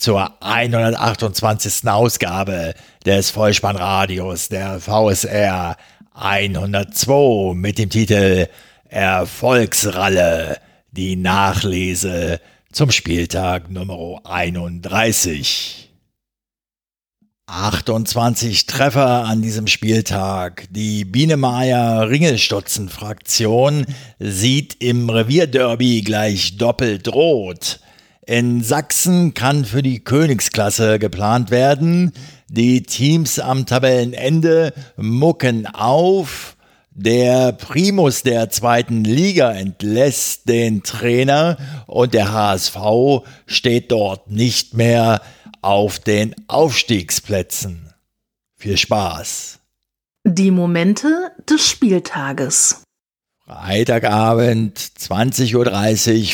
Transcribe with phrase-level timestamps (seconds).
[0.00, 1.86] zur 128.
[1.88, 5.76] Ausgabe des Vollspannradios der VSR
[6.14, 8.48] 102 mit dem Titel
[8.88, 10.58] Erfolgsralle,
[10.90, 12.40] die Nachlese
[12.72, 15.90] zum Spieltag Nummer 31.
[17.46, 20.66] 28 Treffer an diesem Spieltag.
[20.70, 23.84] Die Bienemeyer Ringelstutzen-Fraktion
[24.18, 27.80] sieht im Revierderby gleich doppelt rot.
[28.26, 32.12] In Sachsen kann für die Königsklasse geplant werden.
[32.48, 36.56] Die Teams am Tabellenende mucken auf.
[36.92, 42.76] Der Primus der zweiten Liga entlässt den Trainer und der HSV
[43.46, 45.22] steht dort nicht mehr
[45.62, 47.94] auf den Aufstiegsplätzen.
[48.56, 49.60] Viel Spaß.
[50.26, 52.82] Die Momente des Spieltages.
[53.50, 55.66] Freitagabend 20.30 Uhr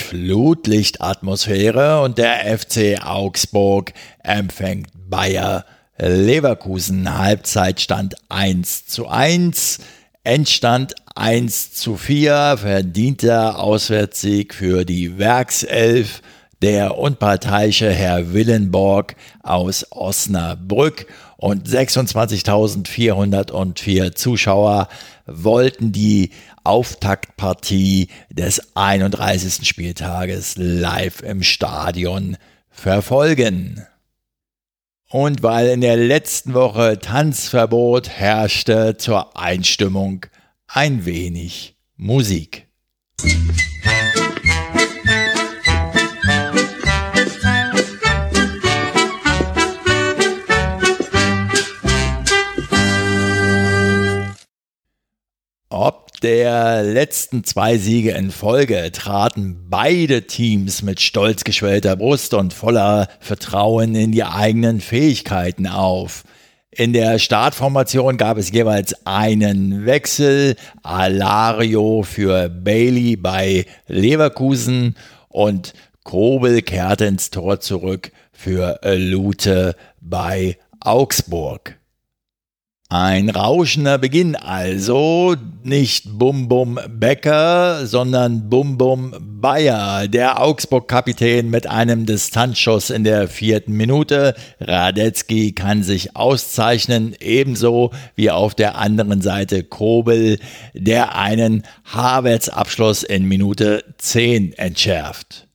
[0.04, 5.64] Flutlichtatmosphäre und der FC Augsburg empfängt Bayer
[5.96, 7.16] Leverkusen.
[7.16, 9.78] Halbzeitstand 1 zu 1,
[10.24, 16.20] Endstand 1 zu 4, verdienter Auswärtssieg für die Werkself
[16.60, 21.06] der unparteiische Herr Willenborg aus Osnabrück
[21.38, 24.88] und 26.404 Zuschauer
[25.26, 26.30] wollten die
[26.66, 29.66] Auftaktpartie des 31.
[29.66, 32.36] Spieltages live im Stadion
[32.68, 33.86] verfolgen.
[35.08, 40.26] Und weil in der letzten Woche Tanzverbot herrschte zur Einstimmung
[40.66, 42.66] ein wenig Musik.
[56.22, 63.08] Der letzten zwei Siege in Folge traten beide Teams mit stolz geschwellter Brust und voller
[63.20, 66.24] Vertrauen in die eigenen Fähigkeiten auf.
[66.70, 74.94] In der Startformation gab es jeweils einen Wechsel, Alario für Bailey bei Leverkusen
[75.28, 75.72] und
[76.04, 81.78] Kobel kehrte ins Tor zurück für Lute bei Augsburg.
[82.88, 91.66] Ein rauschender Beginn also, nicht Bum Bum Becker, sondern Bum Bum Bayer, der Augsburg-Kapitän mit
[91.66, 94.36] einem Distanzschuss in der vierten Minute.
[94.60, 100.38] Radetzky kann sich auszeichnen, ebenso wie auf der anderen Seite Kobel,
[100.72, 105.45] der einen Havertz-Abschluss in Minute 10 entschärft.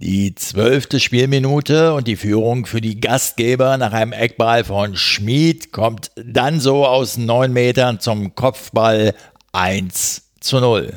[0.00, 6.12] Die zwölfte Spielminute und die Führung für die Gastgeber nach einem Eckball von Schmid kommt
[6.14, 9.12] dann so aus neun Metern zum Kopfball
[9.50, 10.96] 1 zu 0.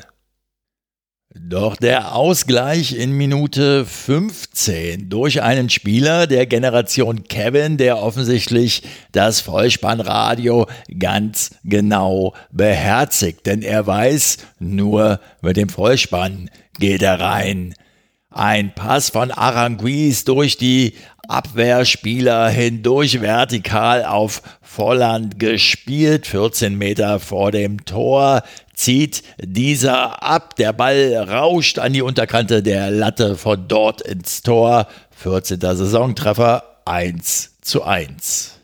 [1.34, 9.41] Doch der Ausgleich in Minute 15 durch einen Spieler der Generation Kevin, der offensichtlich das
[9.41, 10.67] Vollspannradio
[11.00, 17.73] ganz genau beherzigt, denn er weiß, nur mit dem Vollspann geht er rein.
[18.34, 20.94] Ein Pass von Aranguiz durch die
[21.28, 28.44] Abwehrspieler hindurch vertikal auf Volland gespielt, 14 Meter vor dem Tor,
[28.74, 34.88] zieht dieser ab, der Ball rauscht an die Unterkante der Latte von dort ins Tor,
[35.12, 35.59] 14.
[35.59, 38.60] Saisontreffer 1 zu 1.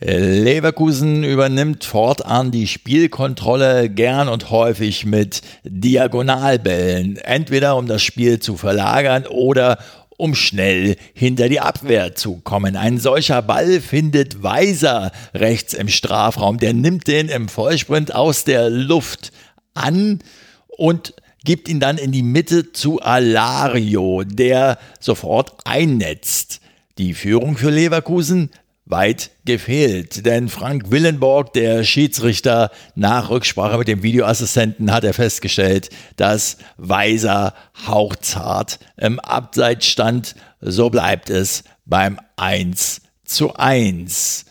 [0.00, 8.56] Leverkusen übernimmt fortan die Spielkontrolle gern und häufig mit Diagonalbällen, entweder um das Spiel zu
[8.56, 9.78] verlagern oder
[10.16, 12.76] um schnell hinter die Abwehr zu kommen.
[12.76, 16.58] Ein solcher Ball findet Weiser rechts im Strafraum.
[16.58, 19.32] Der nimmt den im Vollsprint aus der Luft
[19.74, 20.20] an
[20.68, 21.14] und
[21.44, 26.60] gibt ihn dann in die Mitte zu Alario, der sofort einnetzt.
[26.98, 28.50] Die Führung für Leverkusen
[28.90, 30.26] weit gefehlt.
[30.26, 37.54] Denn Frank Willenborg, der Schiedsrichter, nach Rücksprache mit dem Videoassistenten hat er festgestellt, dass Weiser
[37.86, 40.34] hauchzart im Abseits stand.
[40.60, 44.46] So bleibt es beim 1 zu 1.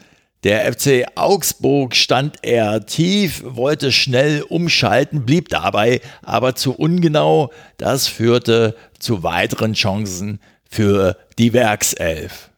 [0.46, 7.52] Der FC Augsburg stand eher tief, wollte schnell umschalten, blieb dabei aber zu ungenau.
[7.76, 10.40] Das führte zu weiteren Chancen
[10.70, 12.49] für die Werkself.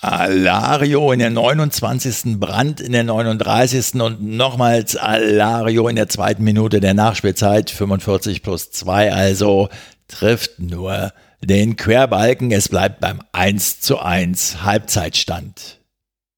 [0.00, 2.38] Alario in der 29.
[2.40, 4.00] Brand in der 39.
[4.00, 9.68] und nochmals Alario in der zweiten Minute der Nachspielzeit 45 plus 2, also
[10.08, 11.12] trifft nur
[11.42, 12.50] den Querbalken.
[12.50, 15.78] Es bleibt beim 1 zu 1 Halbzeitstand.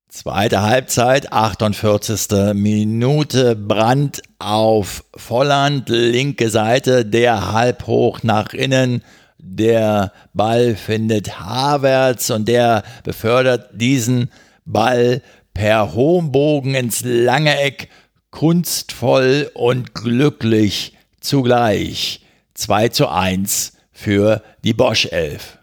[0.09, 2.55] Zweite Halbzeit, 48.
[2.55, 9.03] Minute, Brand auf Volland, linke Seite, der halb hoch nach innen.
[9.45, 14.31] Der Ball findet Havertz und der befördert diesen
[14.65, 15.21] Ball
[15.53, 17.89] per hohem Bogen ins lange Eck,
[18.31, 22.21] kunstvoll und glücklich zugleich.
[22.55, 25.59] 2 zu 1 für die Bosch 11.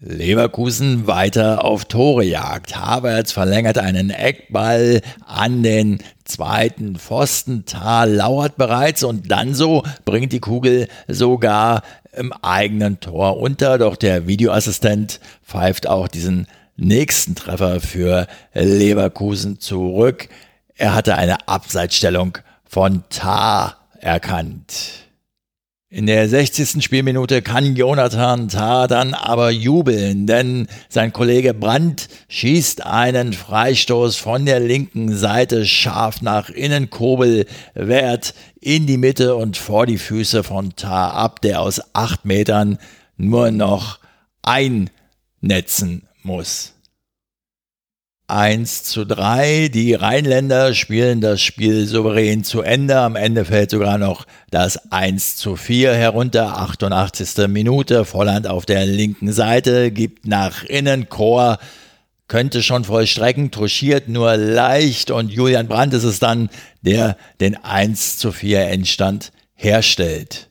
[0.00, 2.76] Leverkusen weiter auf Torejagd.
[2.76, 7.64] Havertz verlängert einen Eckball an den zweiten Pfosten.
[7.64, 11.82] Tal lauert bereits und dann so bringt die Kugel sogar
[12.18, 13.78] im eigenen Tor unter.
[13.78, 20.28] Doch der Videoassistent pfeift auch diesen nächsten Treffer für Leverkusen zurück.
[20.76, 25.08] Er hatte eine Abseitsstellung von Tar erkannt.
[25.90, 26.84] In der 60.
[26.84, 34.44] Spielminute kann Jonathan Tah dann aber jubeln, denn sein Kollege Brandt schießt einen Freistoß von
[34.44, 38.34] der linken Seite scharf nach innen, Kobel wehrt
[38.68, 42.76] in die Mitte und vor die Füße von Tah ab, der aus acht Metern
[43.16, 43.98] nur noch
[44.42, 46.74] einnetzen muss.
[48.26, 49.68] 1 zu 3.
[49.68, 52.98] Die Rheinländer spielen das Spiel souverän zu Ende.
[52.98, 56.58] Am Ende fällt sogar noch das 1 zu 4 herunter.
[56.58, 57.48] 88.
[57.48, 58.04] Minute.
[58.04, 61.08] Volland auf der linken Seite gibt nach innen.
[61.08, 61.56] Chor
[62.28, 66.50] könnte schon vollstrecken, touchiert nur leicht und Julian Brandt ist es dann,
[66.82, 70.48] der den 1 zu 4 Endstand herstellt.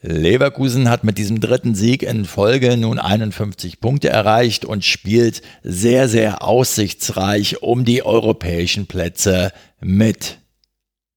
[0.00, 6.08] Leverkusen hat mit diesem dritten Sieg in Folge nun 51 Punkte erreicht und spielt sehr,
[6.08, 10.38] sehr aussichtsreich um die europäischen Plätze mit.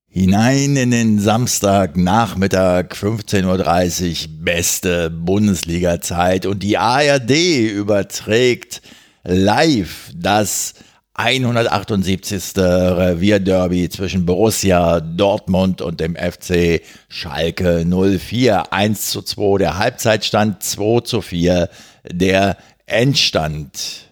[0.08, 7.32] Hinein in den Samstagnachmittag 15.30 Uhr beste Bundesliga-Zeit und die ARD
[7.72, 8.82] überträgt
[9.24, 10.74] live das
[11.14, 12.58] 178.
[12.58, 18.74] Revierderby zwischen Borussia Dortmund und dem FC Schalke 04.
[18.74, 21.70] 1 zu 2 der Halbzeitstand, 2 zu 4
[22.10, 24.08] der Endstand.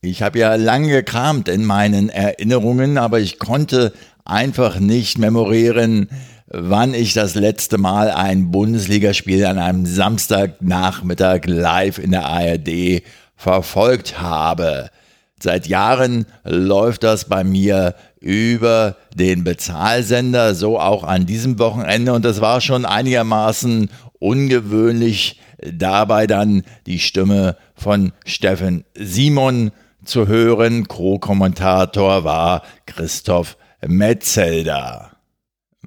[0.00, 3.92] Ich habe ja lange gekramt in meinen Erinnerungen, aber ich konnte
[4.24, 6.08] einfach nicht memorieren,
[6.48, 13.02] wann ich das letzte Mal ein Bundesligaspiel an einem Samstagnachmittag live in der ARD
[13.36, 14.90] verfolgt habe.
[15.38, 22.14] Seit Jahren läuft das bei mir über den Bezahlsender, so auch an diesem Wochenende.
[22.14, 29.72] Und das war schon einigermaßen ungewöhnlich, dabei dann die Stimme von Steffen Simon
[30.04, 30.88] zu hören.
[30.88, 33.56] Co-Kommentator war Christoph
[33.86, 35.15] Metzelder.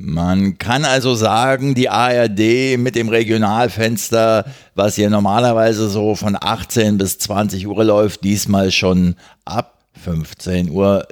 [0.01, 6.97] Man kann also sagen, die ARD mit dem Regionalfenster, was hier normalerweise so von 18
[6.97, 11.05] bis 20 Uhr läuft, diesmal schon ab 15.30 Uhr.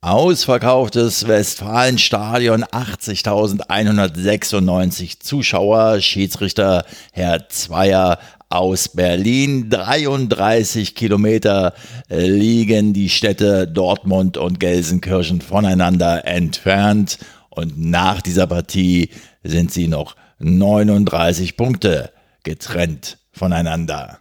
[0.00, 9.70] Ausverkauftes Westfalenstadion, 80.196 Zuschauer, Schiedsrichter Herr Zweier aus Berlin.
[9.70, 11.74] 33 Kilometer
[12.08, 17.18] äh, liegen die Städte Dortmund und Gelsenkirchen voneinander entfernt.
[17.50, 19.10] Und nach dieser Partie
[19.42, 22.12] sind sie noch 39 Punkte
[22.44, 24.18] getrennt voneinander.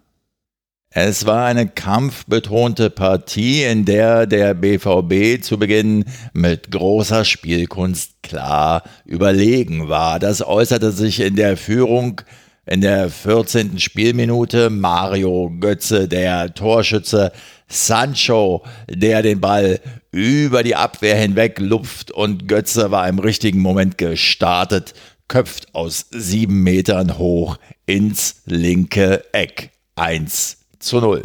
[0.90, 8.84] Es war eine kampfbetonte Partie, in der der BVB zu Beginn mit großer Spielkunst klar
[9.06, 10.18] überlegen war.
[10.18, 12.22] Das äußerte sich in der Führung
[12.68, 13.80] in der 14.
[13.80, 17.32] Spielminute Mario Götze, der Torschütze,
[17.68, 19.80] Sancho, der den Ball
[20.12, 24.94] über die Abwehr hinweg lupft und Götze war im richtigen Moment gestartet,
[25.28, 29.72] köpft aus sieben Metern hoch ins linke Eck.
[29.96, 31.24] 1 zu 0.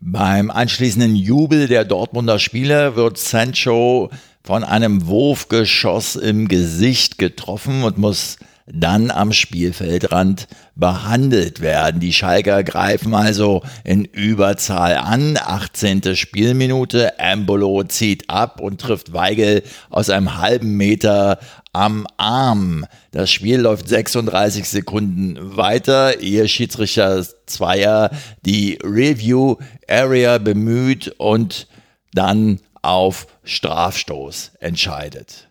[0.00, 4.10] Beim anschließenden Jubel der Dortmunder Spieler wird Sancho
[4.44, 12.00] von einem Wurfgeschoss im Gesicht getroffen und muss dann am Spielfeldrand behandelt werden.
[12.00, 15.38] Die Schalker greifen also in Überzahl an.
[15.40, 16.16] 18.
[16.16, 17.18] Spielminute.
[17.18, 21.38] Embolo zieht ab und trifft Weigel aus einem halben Meter
[21.72, 22.86] am Arm.
[23.12, 28.10] Das Spiel läuft 36 Sekunden weiter, ehe Schiedsrichter Zweier
[28.44, 29.56] die Review
[29.88, 31.68] Area bemüht und
[32.12, 35.45] dann auf Strafstoß entscheidet.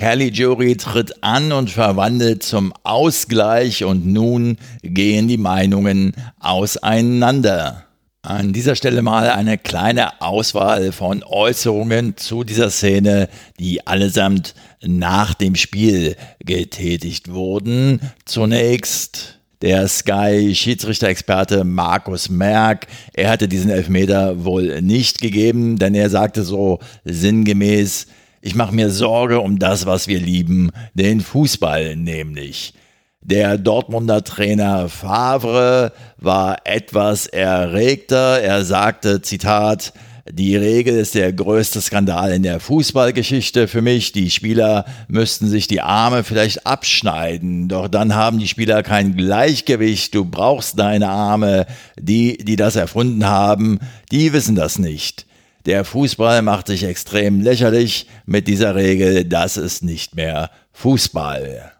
[0.00, 7.84] Caligiuri tritt an und verwandelt zum Ausgleich und nun gehen die Meinungen auseinander.
[8.22, 13.28] An dieser Stelle mal eine kleine Auswahl von Äußerungen zu dieser Szene,
[13.58, 18.00] die allesamt nach dem Spiel getätigt wurden.
[18.24, 22.86] Zunächst der Sky-Schiedsrichter-Experte Markus Merck.
[23.12, 28.06] Er hatte diesen Elfmeter wohl nicht gegeben, denn er sagte so sinngemäß,
[28.40, 32.74] ich mache mir Sorge um das, was wir lieben, den Fußball nämlich.
[33.22, 38.40] Der Dortmunder Trainer Favre war etwas erregter.
[38.40, 39.92] Er sagte, Zitat,
[40.32, 44.12] die Regel ist der größte Skandal in der Fußballgeschichte für mich.
[44.12, 50.14] Die Spieler müssten sich die Arme vielleicht abschneiden, doch dann haben die Spieler kein Gleichgewicht.
[50.14, 51.66] Du brauchst deine Arme.
[51.98, 53.80] Die, die das erfunden haben,
[54.10, 55.26] die wissen das nicht.
[55.66, 59.24] Der Fußball macht sich extrem lächerlich mit dieser Regel.
[59.24, 61.72] Das ist nicht mehr Fußball.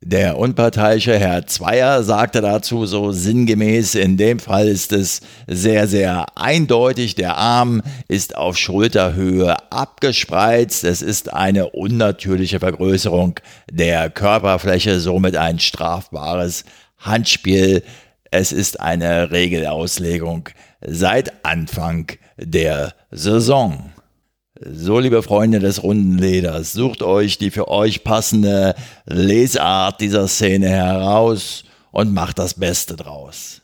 [0.00, 6.26] Der unparteiische Herr Zweier sagte dazu so sinngemäß, in dem Fall ist es sehr, sehr
[6.36, 13.40] eindeutig, der Arm ist auf Schulterhöhe abgespreizt, es ist eine unnatürliche Vergrößerung
[13.72, 16.64] der Körperfläche, somit ein strafbares
[16.98, 17.82] Handspiel.
[18.30, 23.92] Es ist eine Regelauslegung seit Anfang der Saison.
[24.60, 28.74] So, liebe Freunde des runden Leders, sucht euch die für euch passende
[29.06, 33.62] Lesart dieser Szene heraus und macht das Beste draus.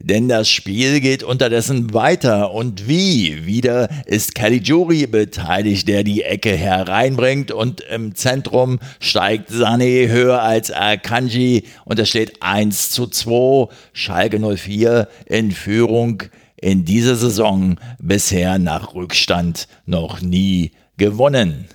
[0.00, 3.44] Denn das Spiel geht unterdessen weiter und wie?
[3.46, 10.72] Wieder ist Caligiuri beteiligt, der die Ecke hereinbringt und im Zentrum steigt Sané höher als
[10.72, 13.68] Akanji und es steht 1 zu 2.
[13.92, 16.22] Schalke 04 in Führung
[16.62, 21.66] in dieser Saison bisher nach Rückstand noch nie gewonnen.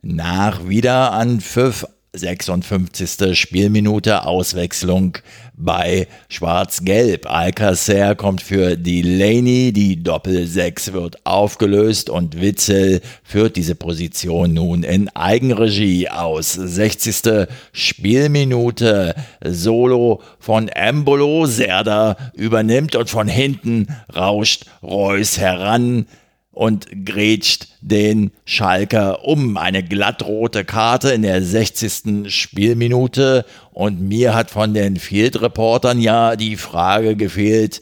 [0.00, 3.38] Nach wieder an Pfiff 56.
[3.38, 5.16] Spielminute Auswechslung
[5.54, 7.24] bei Schwarz-Gelb.
[7.30, 15.08] Alcacer kommt für Delaney, die Doppel-6 wird aufgelöst und Witzel führt diese Position nun in
[15.16, 16.52] Eigenregie aus.
[16.52, 17.48] 60.
[17.72, 26.06] Spielminute Solo von Embolo, Serda übernimmt und von hinten rauscht Reus heran
[26.52, 29.56] und grätscht den Schalker um.
[29.56, 32.32] Eine glattrote Karte in der 60.
[32.32, 33.44] Spielminute.
[33.72, 37.80] Und mir hat von den Field-Reportern ja die Frage gefehlt,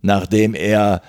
[0.00, 1.02] nachdem er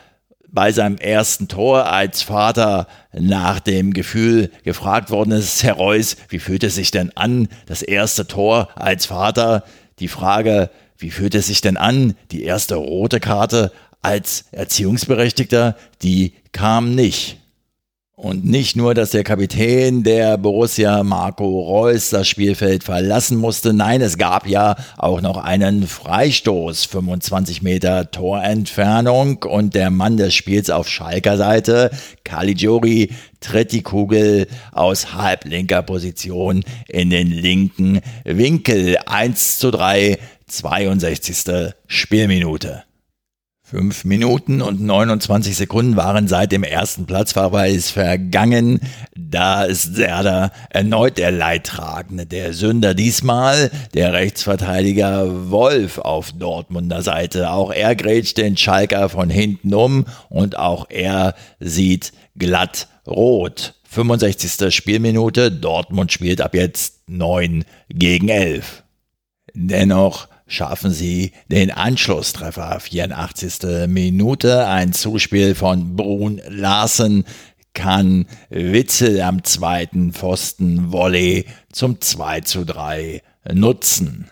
[0.47, 6.39] bei seinem ersten Tor als Vater nach dem Gefühl gefragt worden ist, Herr Reus, wie
[6.39, 9.63] fühlt es sich denn an, das erste Tor als Vater?
[9.97, 13.71] Die Frage, wie fühlt es sich denn an, die erste rote Karte
[14.03, 17.39] als Erziehungsberechtigter, die kam nicht.
[18.15, 24.01] Und nicht nur, dass der Kapitän der Borussia Marco Reus das Spielfeld verlassen musste, nein,
[24.01, 30.69] es gab ja auch noch einen Freistoß, 25 Meter Torentfernung und der Mann des Spiels
[30.69, 31.89] auf Schalker Seite,
[32.23, 38.97] Caligiuri, tritt die Kugel aus halblinker Position in den linken Winkel.
[39.07, 41.73] 1 zu 3, 62.
[41.87, 42.83] Spielminute.
[43.73, 48.79] Fünf Minuten und 29 Sekunden waren seit dem ersten Platzverweis vergangen.
[49.17, 52.93] Da ist Serda erneut der Leidtragende, der Sünder.
[52.93, 57.49] Diesmal der Rechtsverteidiger Wolf auf Dortmunder Seite.
[57.49, 63.73] Auch er grätscht den Schalker von hinten um und auch er sieht glatt rot.
[63.89, 64.71] 65.
[64.71, 65.51] Spielminute.
[65.51, 68.83] Dortmund spielt ab jetzt 9 gegen 11.
[69.55, 72.79] Dennoch schaffen sie den Anschlusstreffer.
[72.79, 73.87] 84.
[73.87, 77.25] Minute, ein Zuspiel von Brun Larsen
[77.73, 83.21] kann Witzel am zweiten Pfosten Volley zum 2 zu 3
[83.51, 84.29] nutzen.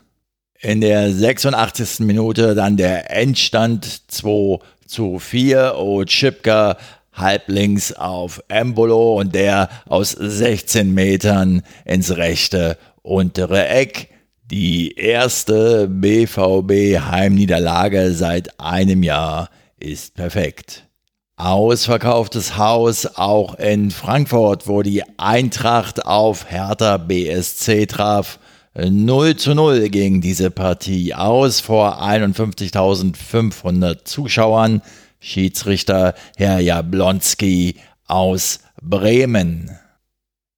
[0.59, 2.01] In der 86.
[2.01, 5.75] Minute dann der Endstand 2 zu 4.
[5.75, 6.77] Ochipka
[7.13, 14.10] halblinks auf Embolo und der aus 16 Metern ins rechte untere Eck.
[14.51, 20.89] Die erste BVB-Heimniederlage seit einem Jahr ist perfekt.
[21.37, 28.39] Ausverkauftes Haus auch in Frankfurt, wo die Eintracht auf Hertha BSC traf.
[28.75, 34.81] 0 zu 0 ging diese Partie aus vor 51.500 Zuschauern.
[35.21, 39.80] Schiedsrichter Herr Jablonski aus Bremen.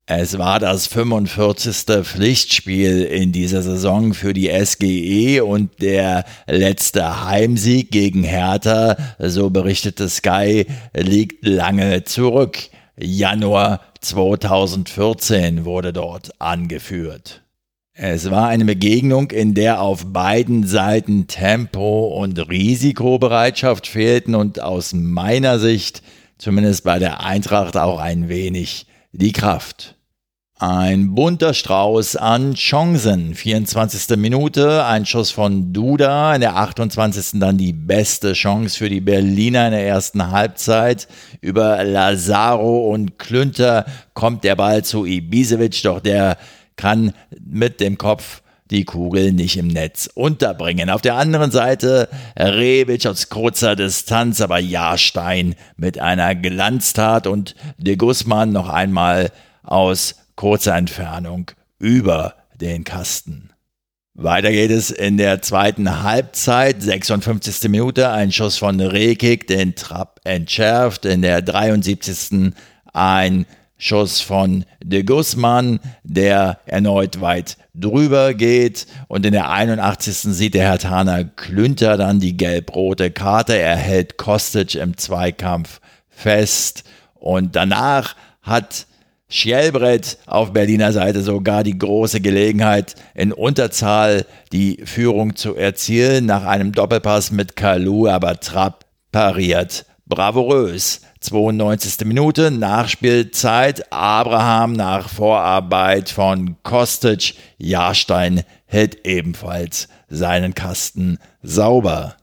[0.05, 2.03] Es war das 45.
[2.03, 10.10] Pflichtspiel in dieser Saison für die SGE und der letzte Heimsieg gegen Hertha, so berichtete
[10.10, 12.57] Sky, liegt lange zurück.
[13.00, 17.41] Januar 2014 wurde dort angeführt.
[17.93, 24.91] Es war eine Begegnung, in der auf beiden Seiten Tempo und Risikobereitschaft fehlten und aus
[24.91, 26.03] meiner Sicht,
[26.38, 29.96] zumindest bei der Eintracht, auch ein wenig die Kraft.
[30.60, 33.36] Ein bunter Strauß an Chancen.
[33.36, 34.17] 24.
[34.17, 37.39] Minute, ein Schuss von Duda, in der 28.
[37.39, 41.08] dann die beste Chance für die Berliner in der ersten Halbzeit.
[41.41, 46.38] Über Lazaro und Klünter kommt der Ball zu Ibisevic, doch der
[46.75, 48.42] kann mit dem Kopf
[48.74, 50.89] die Kugel nicht im Netz unterbringen.
[50.89, 57.96] Auf der anderen Seite Rebic aus kurzer Distanz, aber Jahrstein mit einer Glanztat und de
[57.96, 59.32] Guzman noch einmal
[59.63, 63.51] aus kurzer Entfernung über den Kasten.
[64.15, 67.68] Weiter geht es in der zweiten Halbzeit, 56.
[67.70, 72.53] Minute, ein Schuss von Rekik, den Trapp entschärft, in der 73.
[72.94, 73.48] ein
[73.83, 80.33] Schuss von de Guzman, der erneut weit drüber geht und in der 81.
[80.33, 86.85] sieht der Herr Taner Klünter dann die gelb-rote Karte, er hält Kostic im Zweikampf fest
[87.15, 88.87] und danach hat
[89.27, 96.45] Schjelbrett auf Berliner Seite sogar die große Gelegenheit, in Unterzahl die Führung zu erzielen, nach
[96.45, 101.01] einem Doppelpass mit Kalu, aber Trapp pariert bravourös.
[101.24, 102.06] 92.
[102.06, 112.18] Minute, Nachspielzeit, Abraham nach Vorarbeit von Kostic, Jahrstein hält ebenfalls seinen Kasten sauber.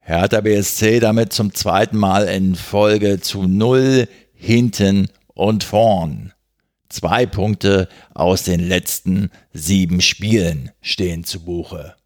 [0.00, 6.32] Hertha BSC damit zum zweiten Mal in Folge zu null hinten und vorn.
[6.88, 11.97] Zwei Punkte aus den letzten sieben Spielen stehen zu Buche.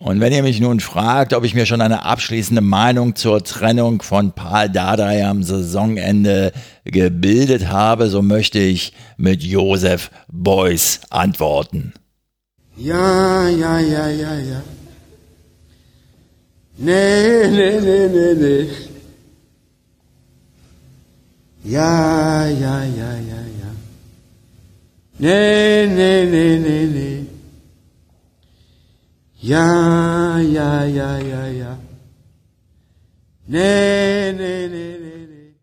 [0.00, 4.00] Und wenn ihr mich nun fragt, ob ich mir schon eine abschließende Meinung zur Trennung
[4.00, 6.52] von Paul Dardai am Saisonende
[6.84, 11.94] gebildet habe, so möchte ich mit Josef Beuys antworten.
[12.76, 14.62] Ja, ja, ja, ja, ja.
[16.76, 18.68] Nee, nee, nee, nee, nee.
[21.64, 23.70] Ja, ja, ja, ja, ja.
[25.18, 27.27] Nee, nee, nee, nee, nee.
[29.40, 31.78] Ja, ja, ja, ja, ja.
[33.46, 35.54] Nee, nee, nee, nee, nee.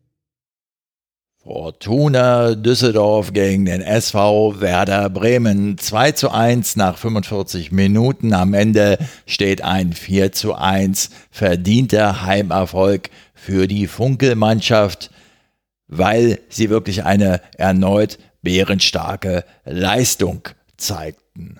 [1.43, 5.77] Fortuna Düsseldorf gegen den SV Werder Bremen.
[5.77, 8.33] 2 zu 1 nach 45 Minuten.
[8.33, 15.11] Am Ende steht ein 4 zu 1 verdienter Heimerfolg für die Funkelmannschaft
[15.87, 20.41] weil sie wirklich eine erneut bärenstarke Leistung
[20.77, 21.59] zeigten.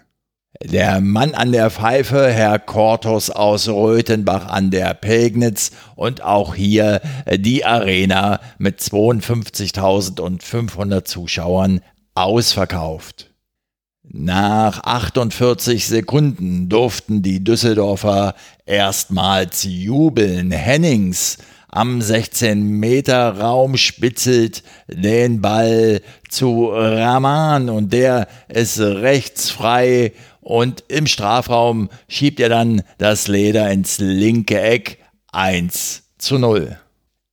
[0.63, 7.01] Der Mann an der Pfeife, Herr Kortos aus Röthenbach an der Pegnitz und auch hier
[7.35, 11.81] die Arena mit 52.500 Zuschauern
[12.13, 13.31] ausverkauft.
[14.03, 20.51] Nach 48 Sekunden durften die Düsseldorfer erstmals jubeln.
[20.51, 21.37] Hennings
[21.67, 30.13] am 16-Meter-Raum spitzelt den Ball zu Rahman und der ist rechts frei
[30.45, 34.99] und im Strafraum schiebt er dann das Leder ins linke Eck
[35.31, 36.77] 1 zu 0.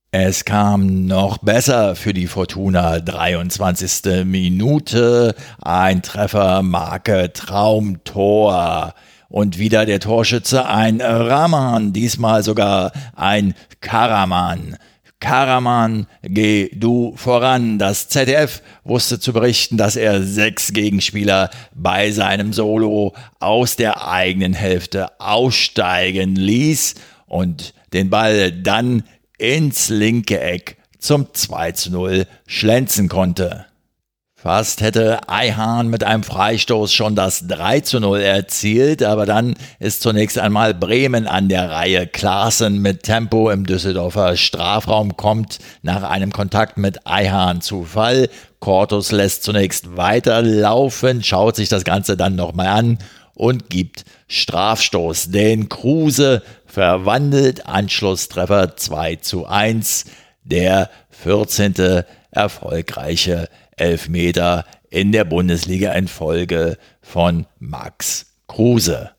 [0.09, 2.99] Es kam noch besser für die Fortuna.
[2.99, 4.25] 23.
[4.25, 8.95] Minute, ein Treffer, Marke Traumtor.
[9.29, 14.77] Und wieder der Torschütze, ein Rahman, diesmal sogar ein Karaman.
[15.23, 17.79] Karaman, geh du voran.
[17.79, 24.51] Das ZDF wusste zu berichten, dass er sechs Gegenspieler bei seinem Solo aus der eigenen
[24.51, 29.03] Hälfte aussteigen ließ und den Ball dann
[29.37, 33.65] ins linke Eck zum 2 zu 0 schlänzen konnte.
[34.43, 40.01] Fast hätte Eihahn mit einem Freistoß schon das 3 zu 0 erzielt, aber dann ist
[40.01, 42.07] zunächst einmal Bremen an der Reihe.
[42.07, 48.27] Klaassen mit Tempo im Düsseldorfer Strafraum kommt nach einem Kontakt mit Eihahn zu Fall.
[48.59, 52.97] Cortus lässt zunächst weiterlaufen, schaut sich das Ganze dann nochmal an
[53.35, 55.31] und gibt Strafstoß.
[55.31, 60.03] Den Kruse verwandelt Anschlusstreffer 2 zu 1.
[60.43, 62.03] Der 14.
[62.31, 63.47] erfolgreiche
[63.83, 69.11] Elfmeter in der Bundesliga in Folge von Max Kruse.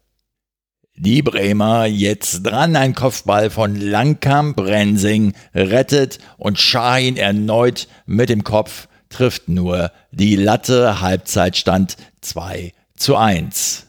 [0.97, 8.43] Die Bremer jetzt dran, ein Kopfball von Langkamp, Rensing rettet und Schahin erneut mit dem
[8.43, 13.87] Kopf trifft nur die Latte, Halbzeitstand 2 zu 1.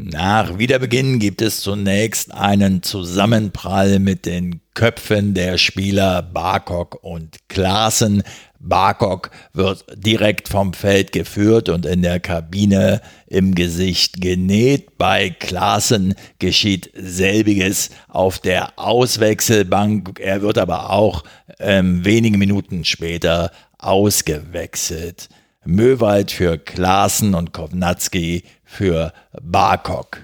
[0.00, 8.22] Nach Wiederbeginn gibt es zunächst einen Zusammenprall mit den Köpfen der Spieler Barkok und Klaassen.
[8.60, 14.98] Barkok wird direkt vom Feld geführt und in der Kabine im Gesicht genäht.
[14.98, 20.18] Bei Klaassen geschieht selbiges auf der Auswechselbank.
[20.20, 21.24] Er wird aber auch
[21.60, 25.28] ähm, wenige Minuten später ausgewechselt.
[25.64, 30.22] Möwald für Klaassen und Kovnatski für Barkok.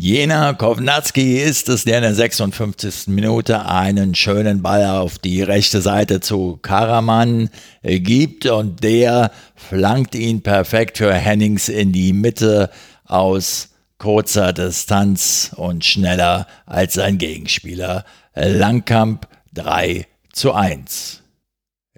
[0.00, 3.08] Jener Kovnatski ist es, der in der 56.
[3.08, 7.50] Minute einen schönen Ball auf die rechte Seite zu Karaman
[7.82, 12.70] gibt und der flankt ihn perfekt für Hennings in die Mitte
[13.06, 18.04] aus kurzer Distanz und schneller als sein Gegenspieler.
[18.36, 21.17] Langkamp 3 zu 1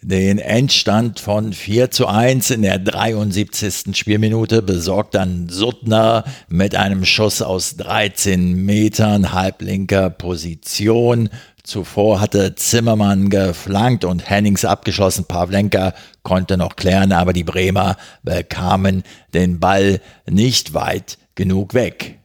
[0.03, 3.97] den Endstand von 4 zu 1 in der 73.
[3.97, 11.29] Spielminute besorgt dann Suttner mit einem Schuss aus 13 Metern halblinker Position.
[11.63, 15.27] Zuvor hatte Zimmermann geflankt und Hennings abgeschossen.
[15.27, 19.03] Pavlenka konnte noch klären, aber die Bremer bekamen
[19.35, 22.19] den Ball nicht weit genug weg.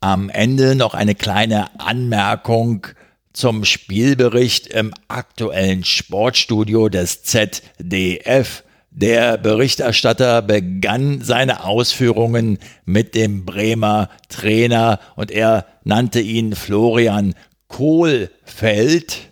[0.00, 2.86] Am Ende noch eine kleine Anmerkung
[3.34, 8.64] zum Spielbericht im aktuellen Sportstudio des ZDF.
[8.90, 17.34] Der Berichterstatter begann seine Ausführungen mit dem Bremer Trainer und er nannte ihn Florian
[17.66, 19.30] Kohlfeld.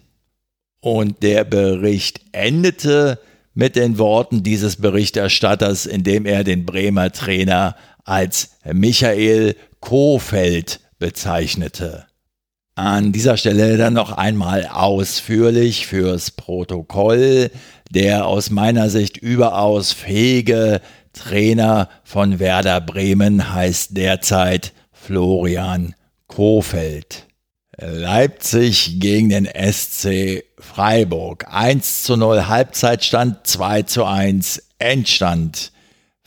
[0.80, 3.20] Und der Bericht endete
[3.54, 12.06] mit den Worten dieses Berichterstatters, indem er den Bremer Trainer als Michael Kohfeld bezeichnete.
[12.83, 17.53] An dieser Stelle dann noch einmal ausführlich fürs Protokoll.
[17.92, 20.81] Der aus meiner Sicht überaus fähige
[21.12, 25.95] Trainer von Werder Bremen heißt derzeit Florian
[26.27, 27.29] Kofeld.
[27.79, 31.47] Leipzig gegen den SC Freiburg.
[31.53, 35.71] 1 zu 0 Halbzeitstand, 2 zu 1 Endstand.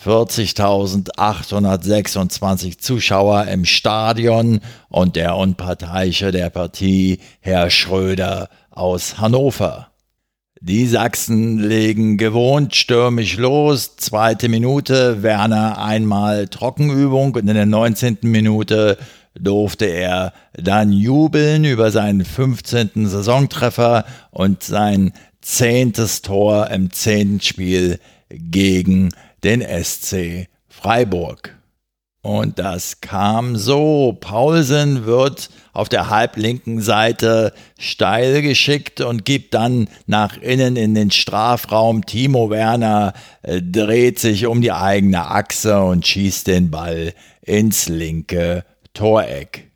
[0.03, 9.88] 40.826 Zuschauer im Stadion und der Unparteiische der Partie, Herr Schröder aus Hannover.
[10.62, 13.97] Die Sachsen legen gewohnt stürmisch los.
[13.97, 18.19] Zweite Minute, Werner einmal Trockenübung und in der 19.
[18.23, 18.97] Minute
[19.38, 23.08] durfte er dann jubeln über seinen 15.
[23.08, 29.10] Saisontreffer und sein zehntes Tor im zehnten Spiel gegen
[29.43, 31.56] den SC Freiburg.
[32.26, 34.17] Und das kam so.
[34.19, 41.12] Paulsen wird auf der halblinken Seite steil geschickt und gibt dann nach innen in den
[41.12, 42.04] Strafraum.
[42.04, 48.65] Timo Werner äh, dreht sich um die eigene Achse und schießt den Ball ins linke
[48.95, 49.69] Toreck.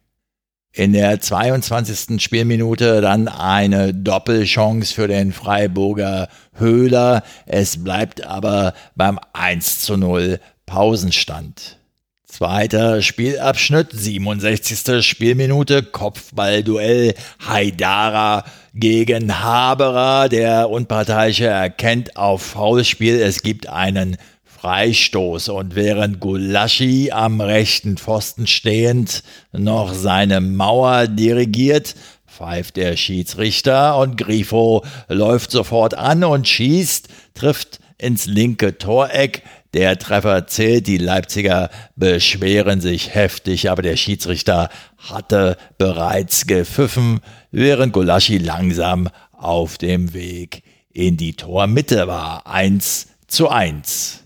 [0.71, 2.21] In der 22.
[2.21, 7.23] Spielminute dann eine Doppelchance für den Freiburger Höhler.
[7.47, 11.79] Es bleibt aber beim 1 zu 0 Pausenstand.
[12.23, 15.03] Zweiter Spielabschnitt, 67.
[15.03, 17.15] Spielminute, Kopfballduell
[17.47, 20.29] Haidara gegen Haberer.
[20.29, 23.19] Der Unparteiische erkennt auf Foulspiel.
[23.19, 24.17] Es gibt einen
[24.59, 31.95] Freistoß und während Gulaschi am rechten Pfosten stehend noch seine Mauer dirigiert,
[32.27, 39.43] pfeift der Schiedsrichter und Grifo läuft sofort an und schießt, trifft ins linke Toreck.
[39.73, 47.93] Der Treffer zählt, die Leipziger beschweren sich heftig, aber der Schiedsrichter hatte bereits gepfiffen, während
[47.93, 52.45] Gulaschi langsam auf dem Weg in die Tormitte war.
[52.45, 54.25] 1 zu 1.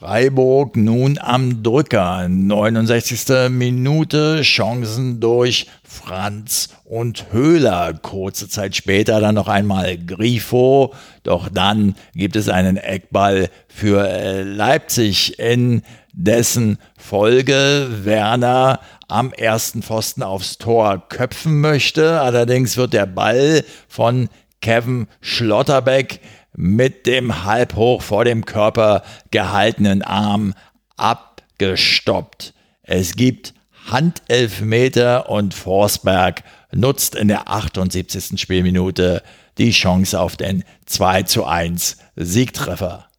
[0.00, 2.26] Freiburg nun am Drücker.
[2.26, 3.50] 69.
[3.50, 7.92] Minute, Chancen durch Franz und Höhler.
[8.00, 10.94] Kurze Zeit später dann noch einmal Grifo.
[11.22, 15.82] Doch dann gibt es einen Eckball für äh, Leipzig, in
[16.14, 22.22] dessen Folge Werner am ersten Pfosten aufs Tor köpfen möchte.
[22.22, 24.30] Allerdings wird der Ball von
[24.62, 26.20] Kevin Schlotterbeck
[26.56, 30.54] mit dem halb hoch vor dem Körper gehaltenen Arm
[30.96, 32.54] abgestoppt.
[32.82, 33.54] Es gibt
[33.86, 38.40] Handelfmeter und Forsberg nutzt in der 78.
[38.40, 39.22] Spielminute
[39.58, 43.10] die Chance auf den 2 zu 1 Siegtreffer.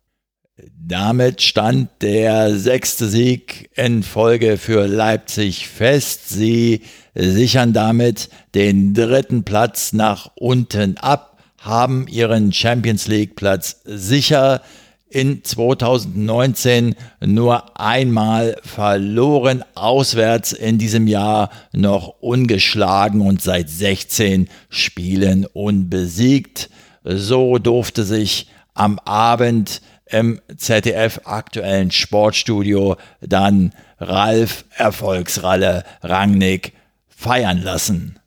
[0.76, 6.30] Damit stand der sechste Sieg in Folge für Leipzig fest.
[6.30, 6.82] Sie
[7.15, 11.31] sichern damit den dritten Platz nach unten ab
[11.62, 14.62] haben ihren Champions League Platz sicher
[15.10, 25.45] in 2019 nur einmal verloren, auswärts in diesem Jahr noch ungeschlagen und seit 16 Spielen
[25.45, 26.69] unbesiegt.
[27.04, 36.74] So durfte sich am Abend im ZDF aktuellen Sportstudio dann Ralf Erfolgsralle Rangnick
[37.10, 38.20] feiern lassen.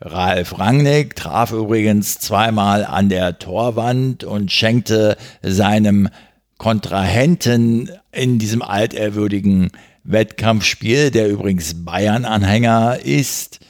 [0.00, 6.08] Ralf Rangnick traf übrigens zweimal an der Torwand und schenkte seinem
[6.56, 9.70] Kontrahenten in diesem altehrwürdigen
[10.04, 13.60] Wettkampfspiel, der übrigens Bayern-Anhänger ist,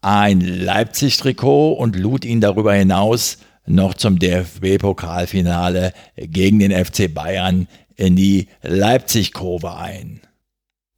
[0.00, 8.16] ein Leipzig-Trikot und lud ihn darüber hinaus noch zum DFB-Pokalfinale gegen den FC Bayern in
[8.16, 10.20] die Leipzig-Kurve ein.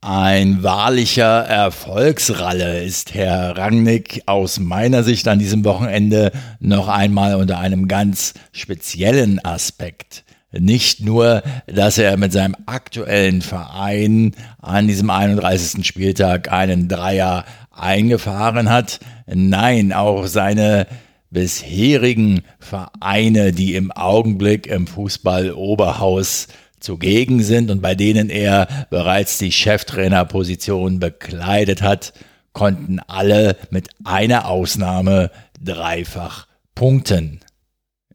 [0.02, 7.58] Ein wahrlicher Erfolgsralle ist Herr Rangnick aus meiner Sicht an diesem Wochenende noch einmal unter
[7.58, 10.24] einem ganz speziellen Aspekt.
[10.52, 15.86] Nicht nur, dass er mit seinem aktuellen Verein an diesem 31.
[15.86, 20.86] Spieltag einen Dreier eingefahren hat, nein, auch seine
[21.28, 26.48] bisherigen Vereine, die im Augenblick im Fußball Oberhaus
[26.80, 32.12] zugegen sind und bei denen er bereits die Cheftrainerposition bekleidet hat,
[32.52, 35.30] konnten alle mit einer Ausnahme
[35.62, 37.40] dreifach punkten.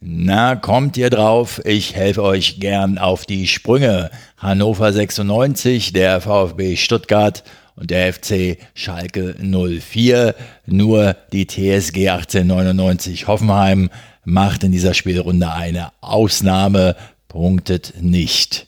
[0.01, 1.62] Na, kommt ihr drauf?
[1.65, 4.12] Ich helfe euch gern auf die Sprünge.
[4.38, 7.43] Hannover 96, der VfB Stuttgart
[7.75, 10.36] und der FC Schalke 04.
[10.67, 13.89] Nur die TSG 1899 Hoffenheim
[14.25, 16.95] macht in dieser Spielrunde eine Ausnahme
[17.36, 18.67] punktet nicht.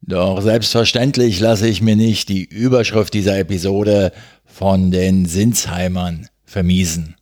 [0.00, 4.10] Doch selbstverständlich lasse ich mir nicht die Überschrift dieser Episode
[4.44, 7.14] von den Sinsheimern vermiesen.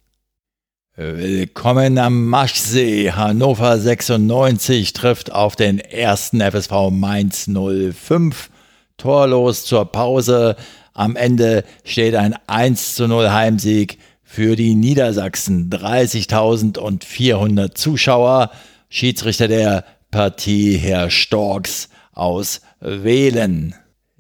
[0.97, 3.13] Willkommen am Maschsee.
[3.13, 8.49] Hannover 96 trifft auf den ersten FSV Mainz 05.
[8.97, 10.57] Torlos zur Pause.
[10.95, 15.69] Am Ende steht ein 1 zu 0 Heimsieg für die Niedersachsen.
[15.69, 18.51] 30.400 Zuschauer.
[18.89, 23.75] Schiedsrichter der Partie Herr Storks aus Wählen.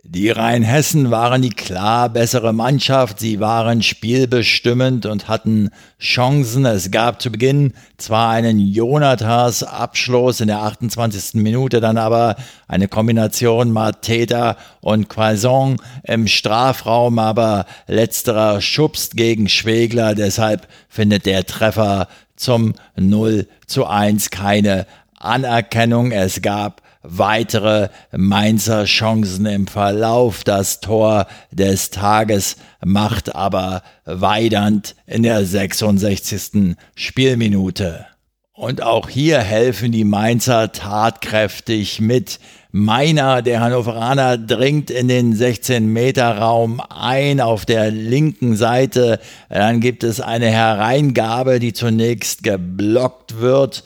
[0.04, 6.66] Die Rheinhessen waren die klar bessere Mannschaft, sie waren spielbestimmend und hatten Chancen.
[6.66, 11.34] Es gab zu Beginn zwar einen Jonathas Abschluss in der 28.
[11.42, 12.36] Minute, dann aber
[12.68, 21.46] eine Kombination Mateta und Quaison im Strafraum, aber letzterer schubst gegen Schwegler, deshalb findet der
[21.46, 24.86] Treffer zum 0 zu 1 keine
[25.20, 26.12] Anerkennung.
[26.12, 30.44] Es gab weitere Mainzer Chancen im Verlauf.
[30.44, 36.76] Das Tor des Tages macht aber Weidand in der 66.
[36.94, 38.06] Spielminute.
[38.52, 42.40] Und auch hier helfen die Mainzer tatkräftig mit.
[42.72, 49.20] Meiner, der Hannoveraner, dringt in den 16-Meter-Raum ein auf der linken Seite.
[49.48, 53.84] Dann gibt es eine Hereingabe, die zunächst geblockt wird.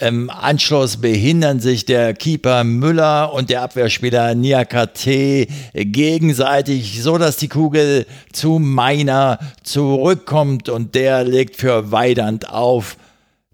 [0.00, 7.48] Im Anschluss behindern sich der Keeper Müller und der Abwehrspieler Niakate gegenseitig, so dass die
[7.48, 12.96] Kugel zu Meiner zurückkommt und der legt für Weidand auf.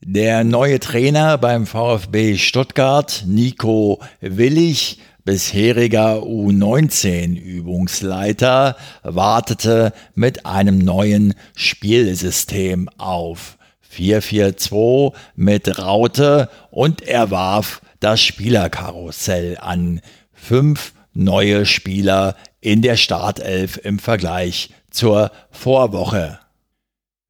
[0.01, 12.89] Der neue Trainer beim VfB Stuttgart, Nico Willig, bisheriger U19-Übungsleiter, wartete mit einem neuen Spielsystem
[12.97, 13.59] auf.
[13.95, 20.01] 4-4-2 mit Raute und er warf das Spielerkarussell an.
[20.33, 26.39] Fünf neue Spieler in der Startelf im Vergleich zur Vorwoche.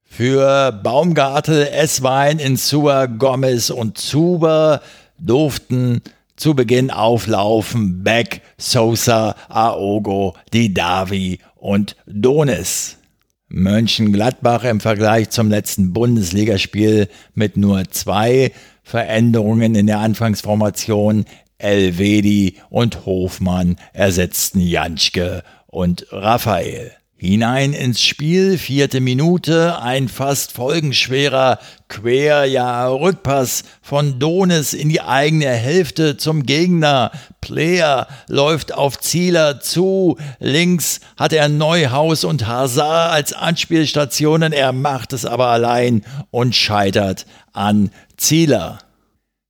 [0.03, 4.83] Für Baumgartel, Esswein, Insua, Gomez und Zuber
[5.19, 6.03] durften
[6.37, 12.99] zu Beginn auflaufen Beck, Sosa, Aogo, Didavi und Donis.
[13.49, 21.25] Mönchengladbach im Vergleich zum letzten Bundesligaspiel mit nur zwei Veränderungen in der Anfangsformation.
[21.59, 26.93] Elvedi und Hofmann ersetzten Janschke und Raphael.
[27.19, 35.01] Hinein ins Spiel, vierte Minute, ein fast folgenschwerer Quer, ja Rückpass von Donis in die
[35.01, 37.11] eigene Hälfte zum Gegner.
[37.41, 45.15] Player läuft auf Zieler zu, links hat er Neuhaus und Hazard als Anspielstationen, er macht
[45.15, 47.25] es aber allein und scheitert
[47.55, 48.81] an Zieler.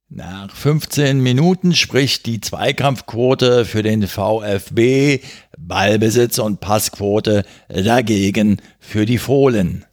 [0.08, 5.18] Nach 15 Minuten spricht die Zweikampfquote für den VfB,
[5.56, 9.84] Ballbesitz und Passquote dagegen für die Fohlen.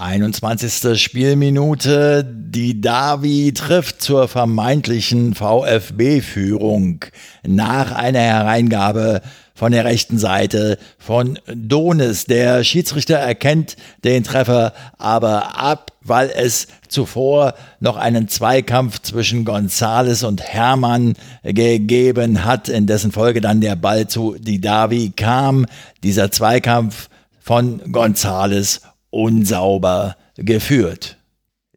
[0.00, 0.98] 21.
[0.98, 7.04] Spielminute, die Davi trifft zur vermeintlichen VfB-Führung
[7.46, 9.20] nach einer Hereingabe
[9.60, 12.24] von der rechten Seite von Donis.
[12.24, 20.22] Der Schiedsrichter erkennt den Treffer aber ab, weil es zuvor noch einen Zweikampf zwischen Gonzales
[20.22, 25.66] und Hermann gegeben hat, in dessen Folge dann der Ball zu Didavi kam.
[26.02, 31.18] Dieser Zweikampf von Gonzales unsauber geführt.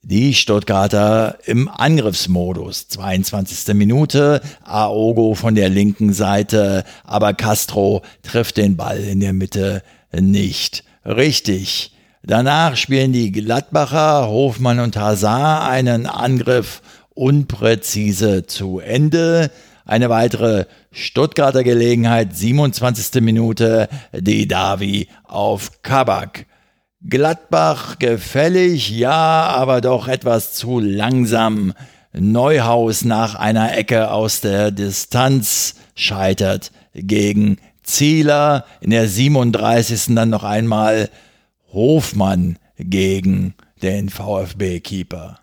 [0.06, 2.90] Die Stuttgarter im Angriffsmodus.
[2.90, 3.74] 22.
[3.74, 4.42] Minute.
[4.66, 11.94] Aogo von der linken Seite, aber Castro trifft den Ball in der Mitte nicht richtig.
[12.22, 16.82] Danach spielen die Gladbacher, Hofmann und Hazard einen Angriff
[17.14, 19.52] unpräzise zu Ende.
[19.86, 23.22] Eine weitere Stuttgarter Gelegenheit, 27.
[23.22, 26.46] Minute, die Davi auf Kabak.
[27.08, 31.74] Gladbach gefällig, ja, aber doch etwas zu langsam.
[32.14, 38.66] Neuhaus nach einer Ecke aus der Distanz scheitert gegen Zieler.
[38.80, 40.16] In der 37.
[40.16, 41.10] dann noch einmal
[41.74, 45.40] Hofmann gegen den VfB-Keeper.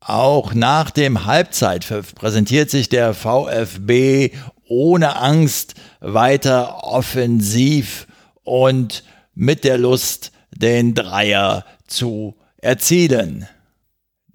[0.00, 4.30] Auch nach dem Halbzeitpfiff präsentiert sich der VfB
[4.68, 8.06] ohne Angst weiter offensiv
[8.44, 9.02] und
[9.34, 13.46] mit der Lust, den Dreier zu erzielen.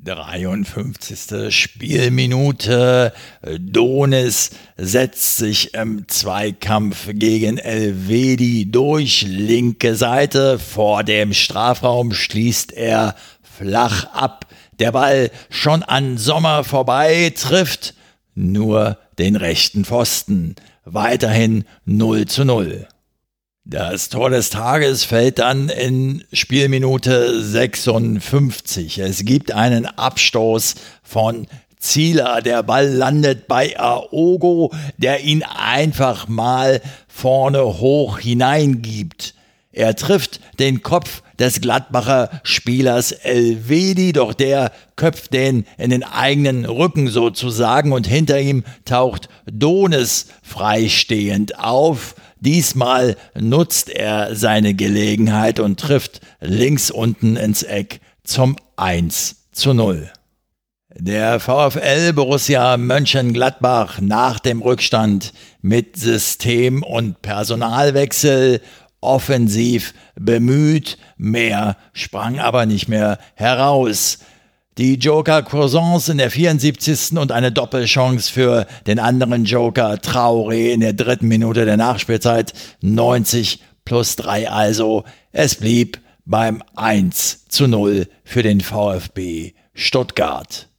[0.03, 1.53] 53.
[1.53, 3.13] Spielminute.
[3.59, 10.57] Donis setzt sich im Zweikampf gegen Elvedi durch linke Seite.
[10.57, 14.45] Vor dem Strafraum schließt er flach ab.
[14.79, 17.93] Der Ball schon an Sommer vorbei trifft
[18.35, 20.55] nur den rechten Pfosten.
[20.85, 22.87] Weiterhin 0 zu 0.
[23.71, 28.97] Das Tor des Tages fällt dann in Spielminute 56.
[28.97, 31.45] Es gibt einen Abstoß von
[31.77, 32.41] Zieler.
[32.41, 39.35] Der Ball landet bei Aogo, der ihn einfach mal vorne hoch hineingibt.
[39.71, 46.65] Er trifft den Kopf des Gladbacher Spielers Elvedi, doch der köpft den in den eigenen
[46.65, 52.15] Rücken sozusagen und hinter ihm taucht Donis freistehend auf.
[52.39, 60.09] Diesmal nutzt er seine Gelegenheit und trifft links unten ins Eck zum 1 zu 0.
[60.95, 68.61] Der VfL Borussia Mönchengladbach nach dem Rückstand mit System- und Personalwechsel
[69.01, 74.19] offensiv bemüht, mehr sprang aber nicht mehr heraus.
[74.79, 77.17] Die Joker Croissants in der 74.
[77.17, 83.61] und eine Doppelchance für den anderen Joker Traoré in der dritten Minute der Nachspielzeit 90
[83.83, 85.03] plus 3 also.
[85.33, 90.69] Es blieb beim 1 zu 0 für den VfB Stuttgart.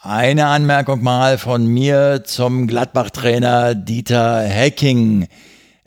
[0.00, 5.28] Eine Anmerkung mal von mir zum Gladbach-Trainer Dieter Hecking.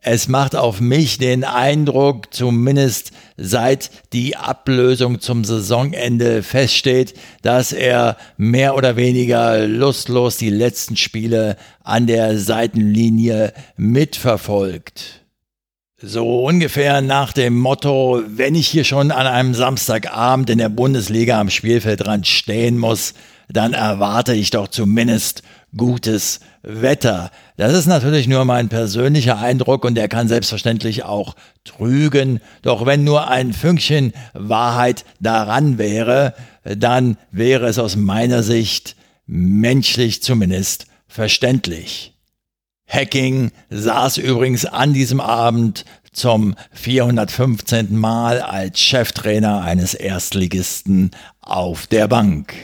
[0.04, 8.18] Es macht auf mich den Eindruck, zumindest seit die Ablösung zum Saisonende feststeht, dass er
[8.36, 15.22] mehr oder weniger lustlos die letzten Spiele an der Seitenlinie mitverfolgt.
[16.02, 21.40] So ungefähr nach dem Motto, wenn ich hier schon an einem Samstagabend in der Bundesliga
[21.40, 23.14] am Spielfeldrand stehen muss,
[23.50, 25.44] dann erwarte ich doch zumindest
[25.78, 27.30] gutes Wetter.
[27.62, 32.40] Das ist natürlich nur mein persönlicher Eindruck und der kann selbstverständlich auch trügen.
[32.64, 36.34] Doch wenn nur ein Fünkchen Wahrheit daran wäre,
[36.64, 38.96] dann wäre es aus meiner Sicht
[39.28, 42.16] menschlich zumindest verständlich.
[42.88, 47.96] Hacking saß übrigens an diesem Abend zum 415.
[47.96, 52.56] Mal als Cheftrainer eines Erstligisten auf der Bank.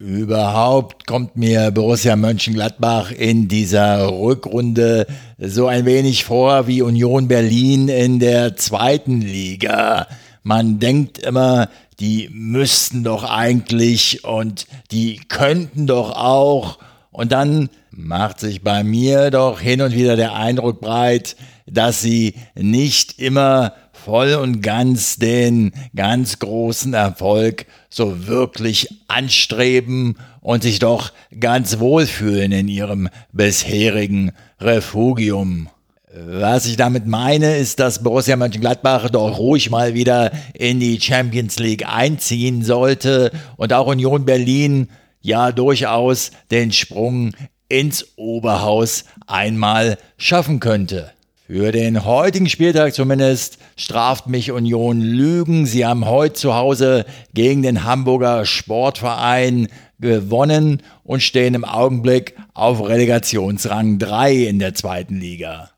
[0.00, 7.88] Überhaupt kommt mir Borussia Mönchengladbach in dieser Rückrunde so ein wenig vor wie Union Berlin
[7.88, 10.06] in der zweiten Liga.
[10.42, 11.68] Man denkt immer,
[12.00, 16.78] die müssten doch eigentlich und die könnten doch auch.
[17.10, 21.36] Und dann macht sich bei mir doch hin und wieder der Eindruck breit,
[21.66, 23.74] dass sie nicht immer
[24.04, 32.52] voll und ganz den ganz großen Erfolg so wirklich anstreben und sich doch ganz wohlfühlen
[32.52, 35.68] in ihrem bisherigen Refugium.
[36.12, 41.58] Was ich damit meine, ist, dass Borussia Mönchengladbach doch ruhig mal wieder in die Champions
[41.58, 44.88] League einziehen sollte und auch Union Berlin
[45.20, 47.32] ja durchaus den Sprung
[47.68, 51.12] ins Oberhaus einmal schaffen könnte.
[51.52, 55.66] Für den heutigen Spieltag zumindest straft mich Union Lügen.
[55.66, 59.66] Sie haben heute zu Hause gegen den Hamburger Sportverein
[59.98, 65.70] gewonnen und stehen im Augenblick auf Relegationsrang 3 in der zweiten Liga.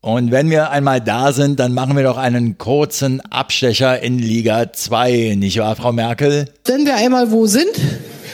[0.00, 4.72] Und wenn wir einmal da sind, dann machen wir doch einen kurzen Abstecher in Liga
[4.72, 6.44] 2, nicht wahr, Frau Merkel?
[6.66, 7.72] Wenn wir einmal wo sind,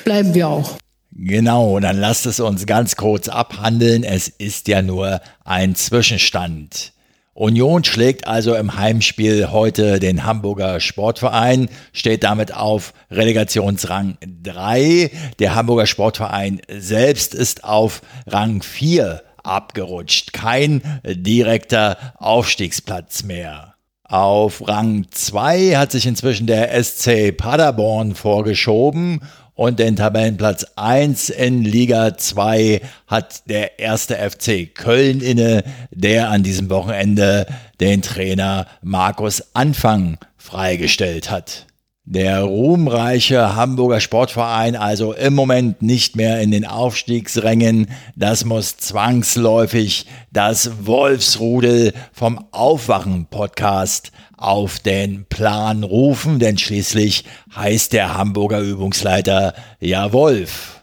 [0.04, 0.76] bleiben wir auch.
[1.18, 4.04] Genau, dann lasst es uns ganz kurz abhandeln.
[4.04, 6.92] Es ist ja nur ein Zwischenstand.
[7.32, 15.10] Union schlägt also im Heimspiel heute den Hamburger Sportverein, steht damit auf Relegationsrang 3.
[15.38, 20.34] Der Hamburger Sportverein selbst ist auf Rang 4 abgerutscht.
[20.34, 23.74] Kein direkter Aufstiegsplatz mehr.
[24.04, 29.20] Auf Rang 2 hat sich inzwischen der SC Paderborn vorgeschoben
[29.56, 36.42] und den Tabellenplatz 1 in Liga 2 hat der erste FC Köln inne, der an
[36.42, 37.46] diesem Wochenende
[37.80, 41.66] den Trainer Markus Anfang freigestellt hat.
[42.08, 47.88] Der ruhmreiche Hamburger Sportverein also im Moment nicht mehr in den Aufstiegsrängen.
[48.14, 57.24] Das muss zwangsläufig das Wolfsrudel vom Aufwachen-Podcast auf den Plan rufen, denn schließlich
[57.54, 60.80] heißt der Hamburger Übungsleiter ja Wolf.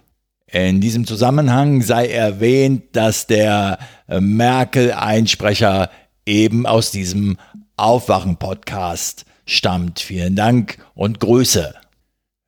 [0.47, 5.89] In diesem Zusammenhang sei erwähnt, dass der Merkel-Einsprecher
[6.25, 7.37] eben aus diesem
[7.75, 9.99] Aufwachen-Podcast stammt.
[9.99, 11.73] Vielen Dank und Grüße.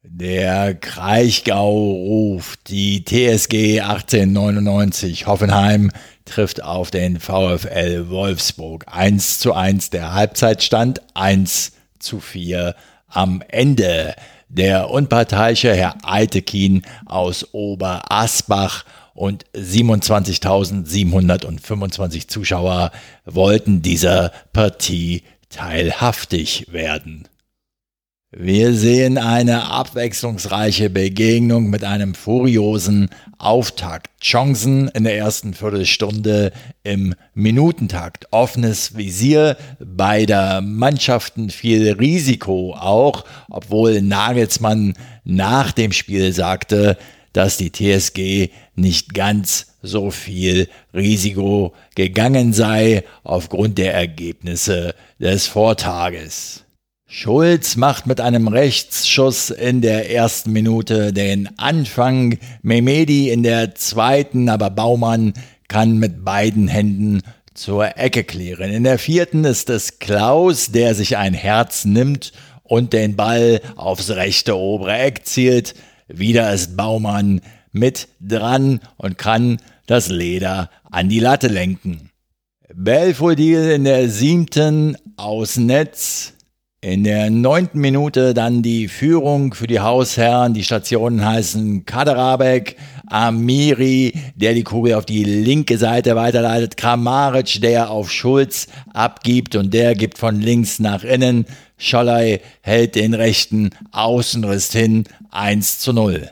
[0.04, 2.70] Der Kraichgau ruft.
[2.70, 5.92] Die TSG 1899 Hoffenheim
[6.26, 8.86] trifft auf den VfL Wolfsburg.
[8.92, 12.76] 1 zu 1 der Halbzeitstand, 1 zu 4
[13.08, 14.16] am Ende.
[14.50, 22.92] Der unparteiische Herr Eitekin aus Oberasbach und 27.725 Zuschauer
[23.26, 27.30] wollten dieser Partie teilhaftig werden.
[28.38, 33.08] Wir sehen eine abwechslungsreiche Begegnung mit einem furiosen
[33.38, 34.10] Auftakt.
[34.22, 36.52] Chancen in der ersten Viertelstunde
[36.84, 38.28] im Minutentakt.
[38.32, 46.98] Offenes Visier beider Mannschaften, viel Risiko auch, obwohl Nagelsmann nach dem Spiel sagte,
[47.32, 56.65] dass die TSG nicht ganz so viel Risiko gegangen sei aufgrund der Ergebnisse des Vortages.
[57.18, 64.50] Schulz macht mit einem Rechtsschuss in der ersten Minute den Anfang, Memedi in der zweiten,
[64.50, 65.32] aber Baumann
[65.70, 67.22] kann mit beiden Händen
[67.54, 68.70] zur Ecke klären.
[68.70, 74.10] In der vierten ist es Klaus, der sich ein Herz nimmt und den Ball aufs
[74.10, 75.74] rechte obere Eck zielt.
[76.10, 77.40] Wieder ist Baumann
[77.72, 82.10] mit dran und kann das Leder an die Latte lenken.
[82.74, 86.35] Belfodil in der siebten aus Netz.
[86.86, 90.54] In der neunten Minute dann die Führung für die Hausherren.
[90.54, 92.76] Die Stationen heißen Kaderabek,
[93.08, 99.74] Amiri, der die Kugel auf die linke Seite weiterleitet, Kramaric, der auf Schulz abgibt und
[99.74, 101.48] der gibt von links nach innen.
[101.80, 106.30] Scholley hält den rechten Außenriss hin, 1 zu 0.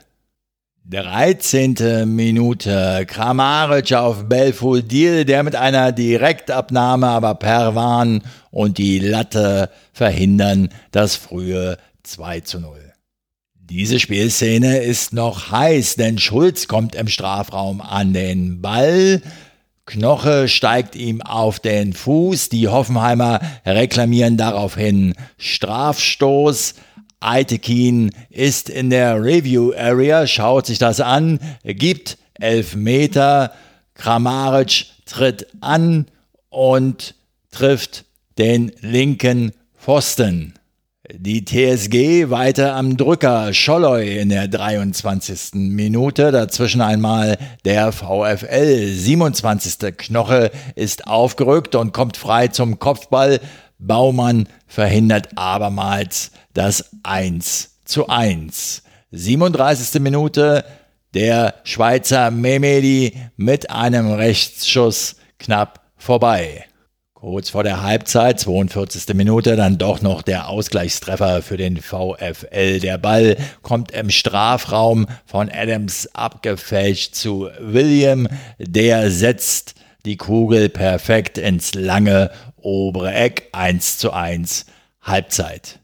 [0.89, 2.03] 13.
[2.05, 3.05] Minute.
[3.07, 8.21] Kramaric auf Belfodil, der mit einer Direktabnahme, aber Perwan
[8.51, 12.79] und die Latte verhindern das frühe 2 zu 0.
[13.55, 19.21] Diese Spielszene ist noch heiß, denn Schulz kommt im Strafraum an den Ball.
[19.85, 22.49] Knoche steigt ihm auf den Fuß.
[22.49, 26.75] Die Hoffenheimer reklamieren daraufhin Strafstoß.
[27.23, 33.53] Aitekin ist in der Review Area, schaut sich das an, gibt elf Meter.
[33.95, 36.07] Kramaric tritt an
[36.49, 37.15] und
[37.51, 38.05] trifft
[38.37, 40.55] den linken Pfosten.
[41.11, 45.55] Die TSG weiter am Drücker, Scholloy in der 23.
[45.55, 49.97] Minute, dazwischen einmal der VfL, 27.
[49.97, 53.39] Knoche ist aufgerückt und kommt frei zum Kopfball.
[53.77, 58.83] Baumann verhindert abermals das 1 zu 1.
[59.11, 60.01] 37.
[60.01, 60.63] Minute,
[61.13, 66.65] der Schweizer Memedi mit einem Rechtsschuss knapp vorbei.
[67.13, 69.15] Kurz vor der Halbzeit, 42.
[69.15, 72.79] Minute, dann doch noch der Ausgleichstreffer für den VfL.
[72.81, 78.27] Der Ball kommt im Strafraum von Adams abgefälscht zu William.
[78.57, 79.75] Der setzt
[80.05, 83.47] die Kugel perfekt ins lange obere Eck.
[83.53, 84.65] 1 zu 1
[85.01, 85.79] Halbzeit.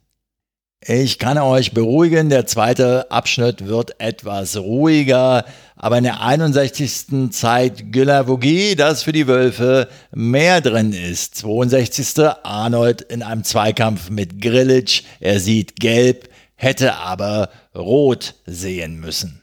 [0.82, 5.44] Ich kann euch beruhigen, der zweite Abschnitt wird etwas ruhiger,
[5.76, 7.32] aber in der 61.
[7.32, 11.36] Zeit Gülavogi, dass für die Wölfe mehr drin ist.
[11.36, 12.26] 62.
[12.44, 19.42] Arnold in einem Zweikampf mit Grillitsch, er sieht gelb, hätte aber rot sehen müssen.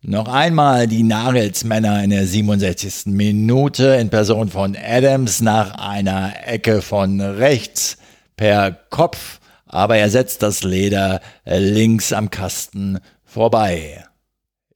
[0.00, 3.12] Noch einmal die Nagelsmänner in der 67.
[3.12, 7.98] Minute in Person von Adams nach einer Ecke von rechts
[8.38, 9.37] per Kopf
[9.68, 14.04] aber er setzt das Leder äh, links am Kasten vorbei.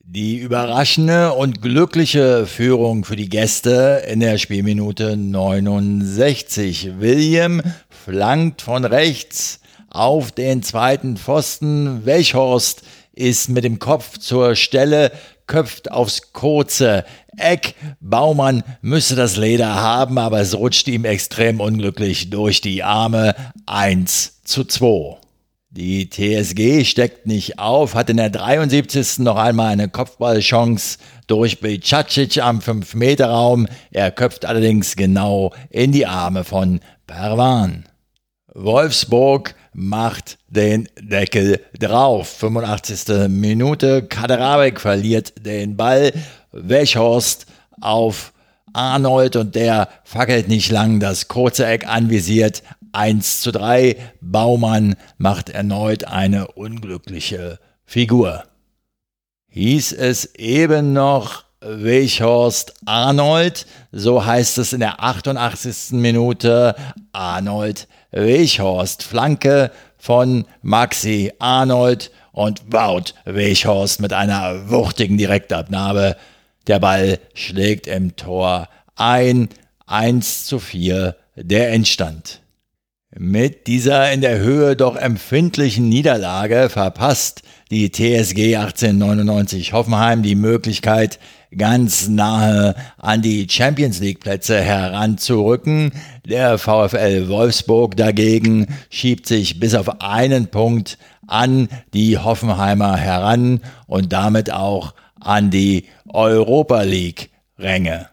[0.05, 7.01] Die überraschende und glückliche Führung für die Gäste in der Spielminute 69.
[7.01, 12.05] William flankt von rechts auf den zweiten Pfosten.
[12.05, 12.82] Welchhorst
[13.14, 15.12] ist mit dem Kopf zur Stelle,
[15.47, 17.05] köpft aufs kurze
[17.36, 17.74] Eck.
[18.00, 23.34] Baumann müsse das Leder haben, aber es rutscht ihm extrem unglücklich durch die Arme.
[23.66, 25.16] 1 zu 2.
[25.70, 29.20] Die TSG steckt nicht auf, hat in der 73.
[29.20, 33.66] noch einmal eine Kopfballchance durch Bicacic am 5-Meter-Raum.
[33.90, 37.86] Er köpft allerdings genau in die Arme von Perwan.
[38.52, 42.28] Wolfsburg macht den Deckel drauf.
[42.28, 43.28] 85.
[43.28, 44.02] Minute.
[44.02, 46.12] Kaderabek verliert den Ball.
[46.52, 47.46] Wechhorst
[47.80, 48.32] auf
[48.72, 52.62] Arnold und der fackelt nicht lang das kurze Eck anvisiert.
[52.92, 53.96] 1 zu 3.
[54.20, 58.44] Baumann macht erneut eine unglückliche Figur.
[59.48, 65.92] Hieß es eben noch Wechhorst Arnold, so heißt es in der 88.
[65.92, 66.74] Minute.
[67.12, 76.16] Arnold Wechhorst, Flanke von Maxi Arnold und Wout Wechhorst mit einer wuchtigen Direktabnahme.
[76.66, 79.48] Der Ball schlägt im Tor ein.
[79.92, 82.41] 1 zu 4 der Endstand.
[83.18, 91.18] Mit dieser in der Höhe doch empfindlichen Niederlage verpasst die TSG 1899 Hoffenheim die Möglichkeit,
[91.54, 95.92] ganz nahe an die Champions League Plätze heranzurücken.
[96.24, 100.96] Der VfL Wolfsburg dagegen schiebt sich bis auf einen Punkt
[101.26, 108.11] an die Hoffenheimer heran und damit auch an die Europa League Ränge.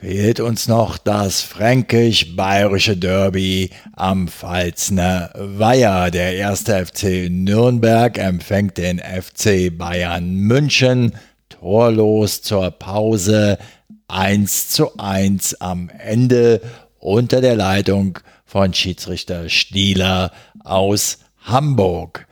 [0.00, 6.12] Fehlt uns noch das fränkisch-bayerische Derby am Pfalzner Weiher.
[6.12, 11.16] Der erste FC Nürnberg empfängt den FC Bayern München
[11.48, 13.58] torlos zur Pause
[14.06, 16.60] 1 zu 1 am Ende
[17.00, 20.30] unter der Leitung von Schiedsrichter Stieler
[20.62, 22.27] aus Hamburg.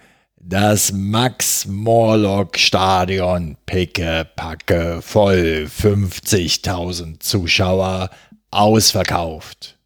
[0.49, 8.11] Das Max-Morlock-Stadion picke-packe voll, 50.000 Zuschauer
[8.53, 9.76] ausverkauft.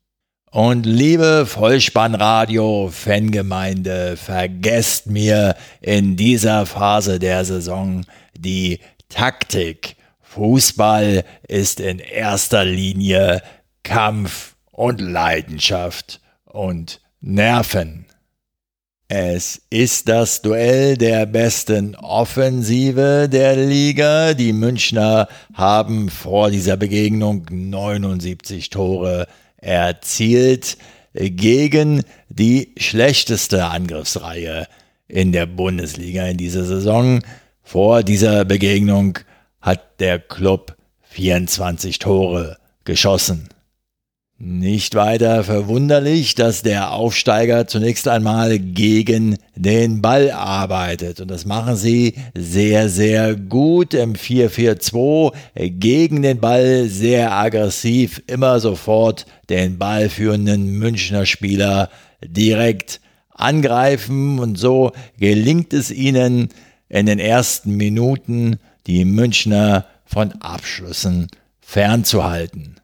[0.51, 8.05] Und liebe Vollspannradio-Fangemeinde, vergesst mir in dieser Phase der Saison
[8.37, 9.97] die Taktik.
[10.21, 13.41] Fußball ist in erster Linie
[13.83, 18.10] Kampf und Leidenschaft und Nerven.
[19.13, 24.35] Es ist das Duell der besten Offensive der Liga.
[24.35, 30.77] Die Münchner haben vor dieser Begegnung 79 Tore erzielt
[31.13, 34.69] gegen die schlechteste Angriffsreihe
[35.09, 37.21] in der Bundesliga in dieser Saison.
[37.65, 39.19] Vor dieser Begegnung
[39.61, 40.77] hat der Club
[41.09, 43.49] 24 Tore geschossen.
[44.43, 51.21] Nicht weiter verwunderlich, dass der Aufsteiger zunächst einmal gegen den Ball arbeitet.
[51.21, 55.35] Und das machen sie sehr, sehr gut im 4-4-2.
[55.79, 61.91] Gegen den Ball sehr aggressiv, immer sofort den ballführenden Münchner Spieler
[62.25, 63.03] direkt
[63.35, 64.39] angreifen.
[64.39, 66.49] Und so gelingt es ihnen
[66.89, 71.27] in den ersten Minuten, die Münchner von Abschlüssen
[71.61, 72.77] fernzuhalten.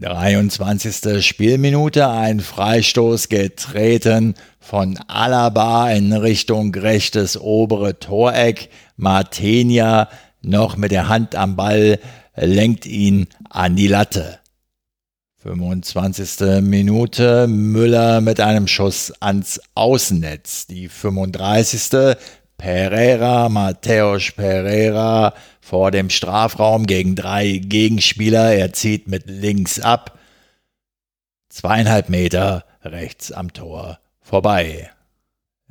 [0.00, 1.24] 23.
[1.24, 8.70] Spielminute, ein Freistoß getreten von Alaba in Richtung rechtes obere Toreck.
[8.96, 10.08] Martenia
[10.42, 12.00] noch mit der Hand am Ball
[12.34, 14.40] lenkt ihn an die Latte.
[15.44, 16.62] 25.
[16.62, 20.66] Minute, Müller mit einem Schuss ans Außennetz.
[20.66, 22.16] Die 35.
[22.56, 28.54] Pereira, Mateus Pereira vor dem Strafraum gegen drei Gegenspieler.
[28.54, 30.18] Er zieht mit links ab.
[31.48, 34.90] Zweieinhalb Meter rechts am Tor vorbei.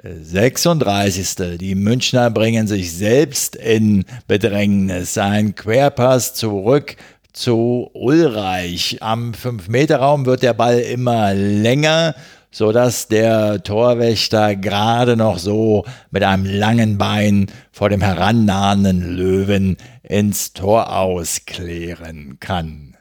[0.04, 1.58] 36.
[1.58, 5.18] Die Münchner bringen sich selbst in Bedrängnis.
[5.18, 6.98] Ein Querpass zurück
[7.32, 8.98] zu Ulreich.
[9.02, 12.16] Am 5-Meter-Raum wird der Ball immer länger,
[12.54, 20.54] sodass der Torwächter gerade noch so mit einem langen Bein vor dem herannahenden Löwen ins
[20.54, 22.96] Tor ausklären kann.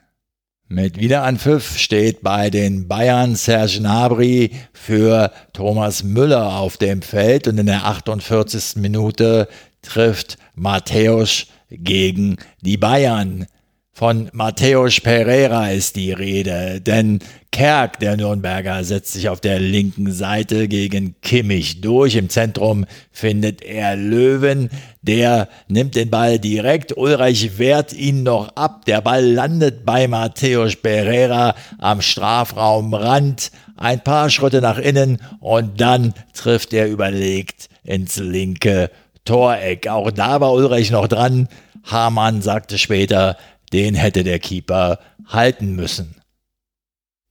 [0.69, 7.59] Mit Wiederanpfiff steht bei den Bayern Serge Gnabry für Thomas Müller auf dem Feld und
[7.59, 8.77] in der 48.
[8.77, 9.49] Minute
[9.83, 13.47] trifft Matthäus gegen die Bayern.
[13.95, 17.19] Von Matthäus Pereira ist die Rede, denn
[17.51, 22.17] Kerk, der Nürnberger, setzt sich auf der linken Seite gegen Kimmich durch.
[22.17, 24.71] Im Zentrum findet er Löwen,
[25.03, 26.97] der nimmt den Ball direkt.
[26.97, 28.87] Ulreich wehrt ihn noch ab.
[28.87, 33.51] Der Ball landet bei Matthäus Pereira am Strafraumrand.
[33.77, 38.91] Ein paar Schritte nach innen und dann trifft er überlegt ins linke
[39.27, 39.87] Toreck.
[39.89, 41.49] Auch da war Ulreich noch dran.
[41.85, 43.37] Hamann sagte später,
[43.73, 46.17] den hätte der Keeper halten müssen.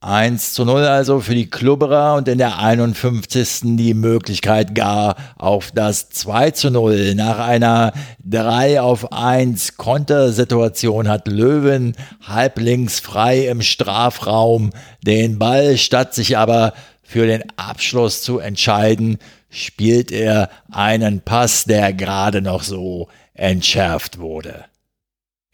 [0.04, 3.78] 1 zu 0 also für die Klubberer und in der 51.
[3.78, 7.14] die Möglichkeit gar auf das 2 zu 0.
[7.14, 7.94] Nach einer
[8.26, 14.72] 3 auf 1 Kontersituation hat Löwen halblinks frei im Strafraum
[15.06, 16.74] den Ball, statt sich aber
[17.04, 19.20] für den Abschluss zu entscheiden,
[19.52, 24.66] spielt er einen Pass, der gerade noch so entschärft wurde.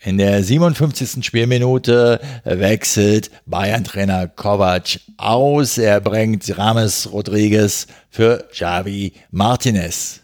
[0.08, 1.22] In der 57.
[1.26, 5.78] Spielminute wechselt Bayern-Trainer Kovac aus.
[5.78, 10.22] Er bringt Rames Rodriguez für Javi Martinez.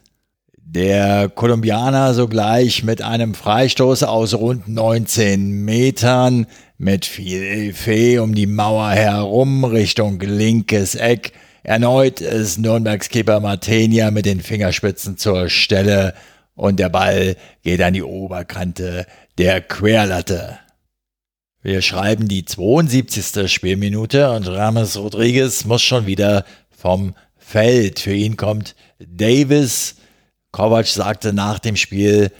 [0.55, 8.47] Der Kolumbianer sogleich mit einem Freistoß aus rund 19 Metern mit viel Effet um die
[8.47, 11.33] Mauer herum Richtung linkes Eck.
[11.63, 16.13] Erneut ist Nürnbergs Keeper Martenia mit den Fingerspitzen zur Stelle
[16.55, 19.05] und der Ball geht an die Oberkante
[19.37, 20.59] der Querlatte.
[21.61, 23.51] Wir schreiben die 72.
[23.51, 27.99] Spielminute und Rames Rodriguez muss schon wieder vom Feld.
[27.99, 29.95] Für ihn kommt Davis.
[30.51, 32.31] Kovac sagte nach dem Spiel,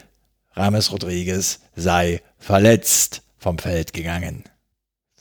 [0.54, 4.44] Rames Rodriguez sei verletzt vom Feld gegangen.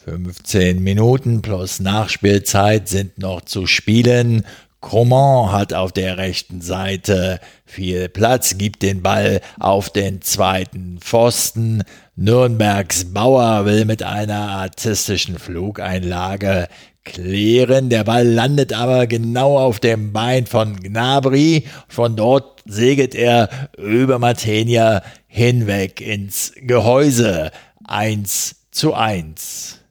[0.04, 4.44] 15 Minuten plus Nachspielzeit sind noch zu spielen.
[4.82, 11.84] Coman hat auf der rechten Seite viel Platz, gibt den Ball auf den zweiten Pfosten.
[12.16, 16.68] Nürnbergs Bauer will mit einer artistischen Flugeinlage
[17.04, 17.90] klären.
[17.90, 21.64] Der Ball landet aber genau auf dem Bein von Gnabry.
[21.88, 27.52] Von dort segelt er über Matenia hinweg ins Gehäuse.
[27.84, 29.81] Eins zu eins.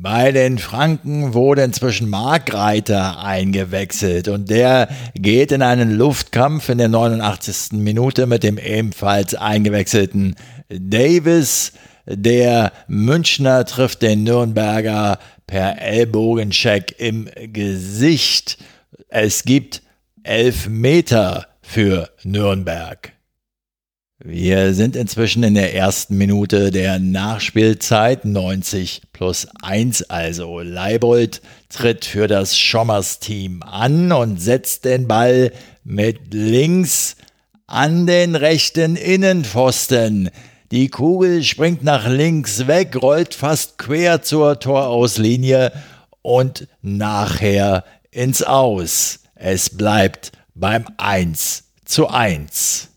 [0.00, 6.86] Bei den Franken wurde inzwischen Markreiter eingewechselt und der geht in einen Luftkampf in der
[6.86, 7.72] 89.
[7.72, 10.36] Minute mit dem ebenfalls eingewechselten
[10.68, 11.72] Davis.
[12.06, 15.18] Der Münchner trifft den Nürnberger
[15.48, 18.58] per Ellbogencheck im Gesicht.
[19.08, 19.82] Es gibt
[20.22, 23.17] elf Meter für Nürnberg.
[24.20, 30.58] Wir sind inzwischen in der ersten Minute der Nachspielzeit, 90 plus 1 also.
[30.58, 35.52] Leibold tritt für das Schommers-Team an und setzt den Ball
[35.84, 37.14] mit links
[37.68, 40.30] an den rechten Innenpfosten.
[40.72, 45.70] Die Kugel springt nach links weg, rollt fast quer zur Torauslinie
[46.22, 49.20] und nachher ins Aus.
[49.36, 52.88] Es bleibt beim 1 zu 1.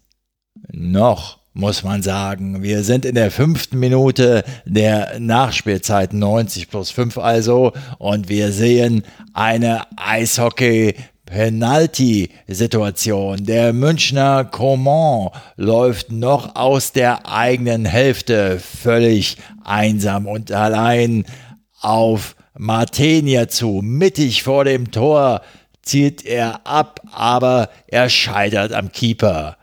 [0.73, 2.63] Noch muss man sagen.
[2.63, 9.03] Wir sind in der fünften Minute der Nachspielzeit 90 plus 5 also und wir sehen
[9.33, 10.95] eine Eishockey
[11.25, 13.45] Penalty-Situation.
[13.45, 21.25] Der Münchner Coman läuft noch aus der eigenen Hälfte völlig einsam und allein
[21.81, 23.79] auf Martenia zu.
[23.83, 25.41] Mittig vor dem Tor
[25.81, 29.55] zielt er ab, aber er scheitert am Keeper.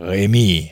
[0.00, 0.70] Remis.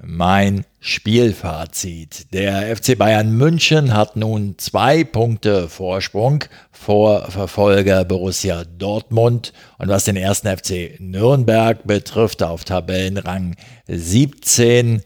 [0.00, 2.32] Mein Spielfazit.
[2.32, 10.04] Der FC Bayern München hat nun zwei Punkte Vorsprung vor Verfolger Borussia Dortmund und was
[10.04, 13.56] den ersten FC Nürnberg betrifft, auf Tabellenrang
[13.86, 15.02] 17.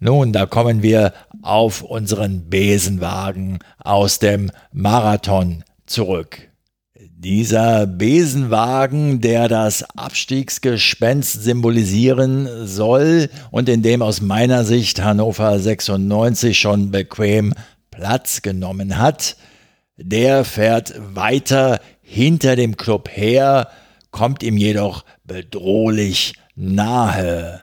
[0.00, 6.51] Nun, da kommen wir auf unseren Besenwagen aus dem Marathon zurück.
[7.24, 16.58] Dieser Besenwagen, der das Abstiegsgespenst symbolisieren soll und in dem aus meiner Sicht Hannover 96
[16.58, 17.54] schon bequem
[17.92, 19.36] Platz genommen hat,
[19.96, 23.68] der fährt weiter hinter dem Club her,
[24.10, 27.62] kommt ihm jedoch bedrohlich nahe.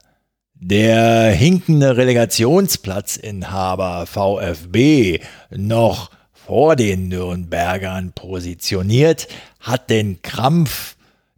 [0.54, 6.12] Der hinkende Relegationsplatzinhaber VfB noch
[6.50, 9.28] vor den Nürnbergern positioniert,
[9.60, 10.96] hat den Krampf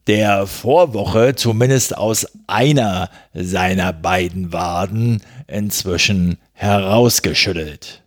[0.07, 8.03] der Vorwoche zumindest aus einer seiner beiden Waden inzwischen herausgeschüttelt.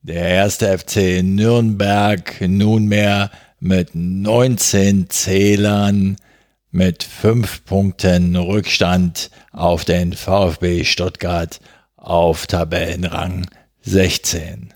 [0.00, 3.30] Der erste FC Nürnberg nunmehr
[3.60, 6.16] mit 19 Zählern
[6.70, 11.60] mit 5 Punkten Rückstand auf den VfB Stuttgart
[11.98, 13.46] auf Tabellenrang
[13.82, 14.72] 16.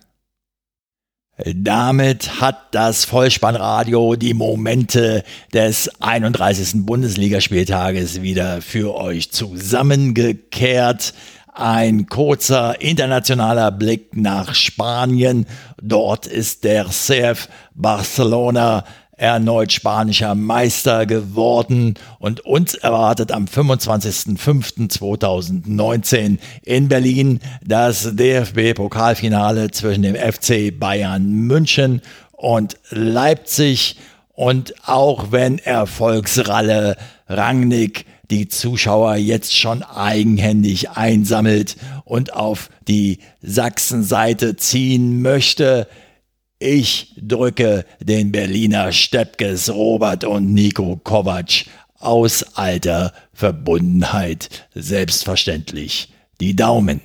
[1.44, 6.84] Damit hat das Vollspannradio die Momente des 31.
[6.86, 11.14] Bundesligaspieltages wieder für euch zusammengekehrt.
[11.52, 15.46] Ein kurzer internationaler Blick nach Spanien.
[15.82, 18.84] Dort ist der CF Barcelona
[19.16, 30.16] erneut spanischer Meister geworden und uns erwartet am 25.05.2019 in Berlin das DFB-Pokalfinale zwischen dem
[30.16, 32.02] FC Bayern München
[32.32, 33.96] und Leipzig.
[34.34, 36.96] Und auch wenn Erfolgsralle
[37.28, 45.86] Rangnick die Zuschauer jetzt schon eigenhändig einsammelt und auf die Sachsenseite ziehen möchte,
[46.62, 51.66] ich drücke den Berliner Steppkes Robert und Nico Kovac
[51.98, 57.00] aus alter Verbundenheit selbstverständlich die Daumen.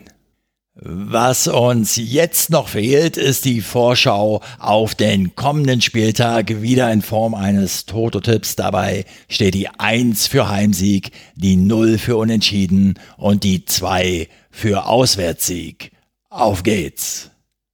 [0.79, 7.33] Was uns jetzt noch fehlt, ist die Vorschau auf den kommenden Spieltag wieder in Form
[7.33, 8.55] eines Toto-Tipps.
[8.55, 15.91] Dabei steht die 1 für Heimsieg, die 0 für Unentschieden und die 2 für Auswärtssieg.
[16.29, 17.31] Auf geht's!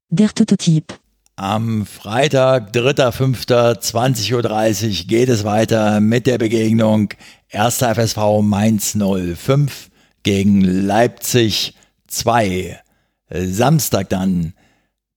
[0.09, 1.02] Der Toto-Tipp.
[1.35, 4.33] Am Freitag, 3.5.20.30
[5.01, 7.09] Uhr geht es weiter mit der Begegnung
[7.51, 7.77] 1.
[7.77, 9.89] FSV Mainz 05
[10.21, 11.73] gegen Leipzig
[12.07, 12.79] 2.
[13.31, 14.53] Samstag dann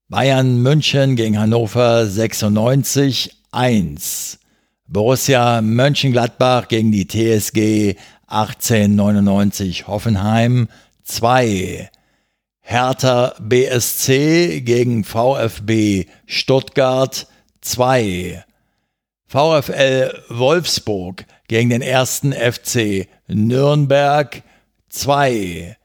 [0.09, 4.39] Bayern München gegen Hannover 96 1.
[4.87, 7.97] Borussia Mönchengladbach gegen die TSG
[8.27, 10.69] 1899 Hoffenheim
[11.05, 11.91] 2.
[12.69, 17.29] Hertha BSC gegen VfB Stuttgart
[17.61, 18.45] 2.
[19.29, 24.43] VfL Wolfsburg gegen den ersten FC Nürnberg
[24.89, 25.77] 2.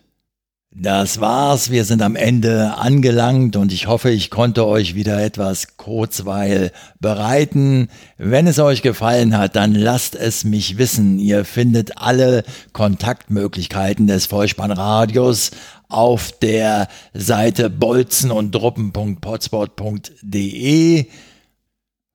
[0.80, 1.72] Das war's.
[1.72, 6.70] Wir sind am Ende angelangt und ich hoffe, ich konnte euch wieder etwas Kurzweil
[7.00, 7.88] bereiten.
[8.16, 11.18] Wenn es euch gefallen hat, dann lasst es mich wissen.
[11.18, 15.50] Ihr findet alle Kontaktmöglichkeiten des Vollspannradios
[15.88, 18.30] auf der Seite bolzen.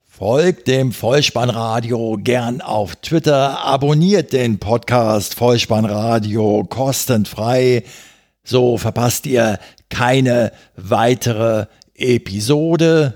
[0.08, 7.84] Folgt dem Vollspannradio gern auf Twitter, abonniert den Podcast Vollspannradio kostenfrei
[8.44, 13.14] so verpasst ihr keine weitere Episode.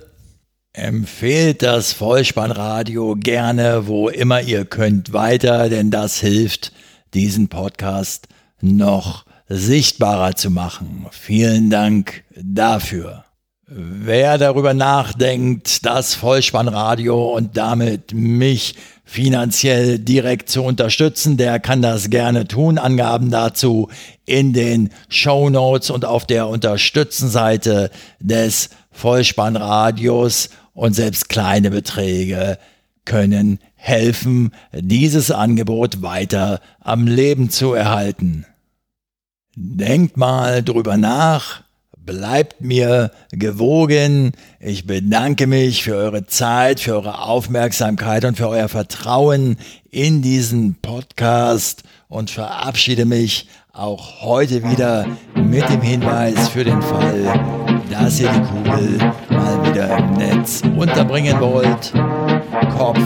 [0.73, 6.71] Empfehlt das Vollspannradio gerne, wo immer ihr könnt, weiter, denn das hilft,
[7.13, 8.27] diesen Podcast
[8.61, 11.07] noch sichtbarer zu machen.
[11.11, 13.25] Vielen Dank dafür.
[13.65, 18.75] Wer darüber nachdenkt, das Vollspannradio und damit mich
[19.07, 22.77] finanziell direkt zu unterstützen, der kann das gerne tun.
[22.77, 23.87] Angaben dazu
[24.25, 27.89] in den Show Notes und auf der Unterstützenseite
[28.19, 32.59] des Vollspannradios und selbst kleine Beträge
[33.05, 38.45] können helfen, dieses Angebot weiter am Leben zu erhalten.
[39.55, 41.63] Denkt mal drüber nach
[42.07, 44.31] Bleibt mir gewogen.
[44.61, 49.57] Ich bedanke mich für eure Zeit, für eure Aufmerksamkeit und für euer Vertrauen
[49.91, 55.05] in diesen Podcast und verabschiede mich auch heute wieder
[55.35, 57.25] mit dem Hinweis für den Fall,
[57.91, 58.97] dass ihr die Kugel
[59.29, 61.91] mal wieder im Netz unterbringen wollt.
[62.77, 63.01] Kopf,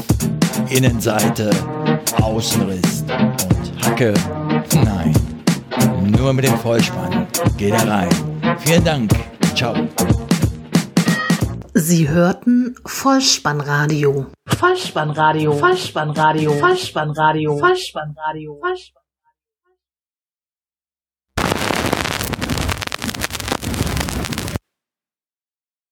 [0.70, 1.50] Innenseite,
[2.22, 4.14] Außenriss und Hacke.
[4.76, 5.14] Nein,
[6.06, 7.26] nur mit dem Vollspann
[7.58, 8.31] geht er rein.
[8.60, 9.12] Vielen Dank.
[9.56, 9.74] Ciao.
[11.74, 14.28] Sie hörten Vollspannradio.
[14.46, 15.60] Vollspannradio.
[15.60, 16.60] Vollspannradio.
[16.60, 17.60] Vollspannradio.
[17.60, 18.60] Vollspannradio.
[18.60, 19.01] Vollspannradio.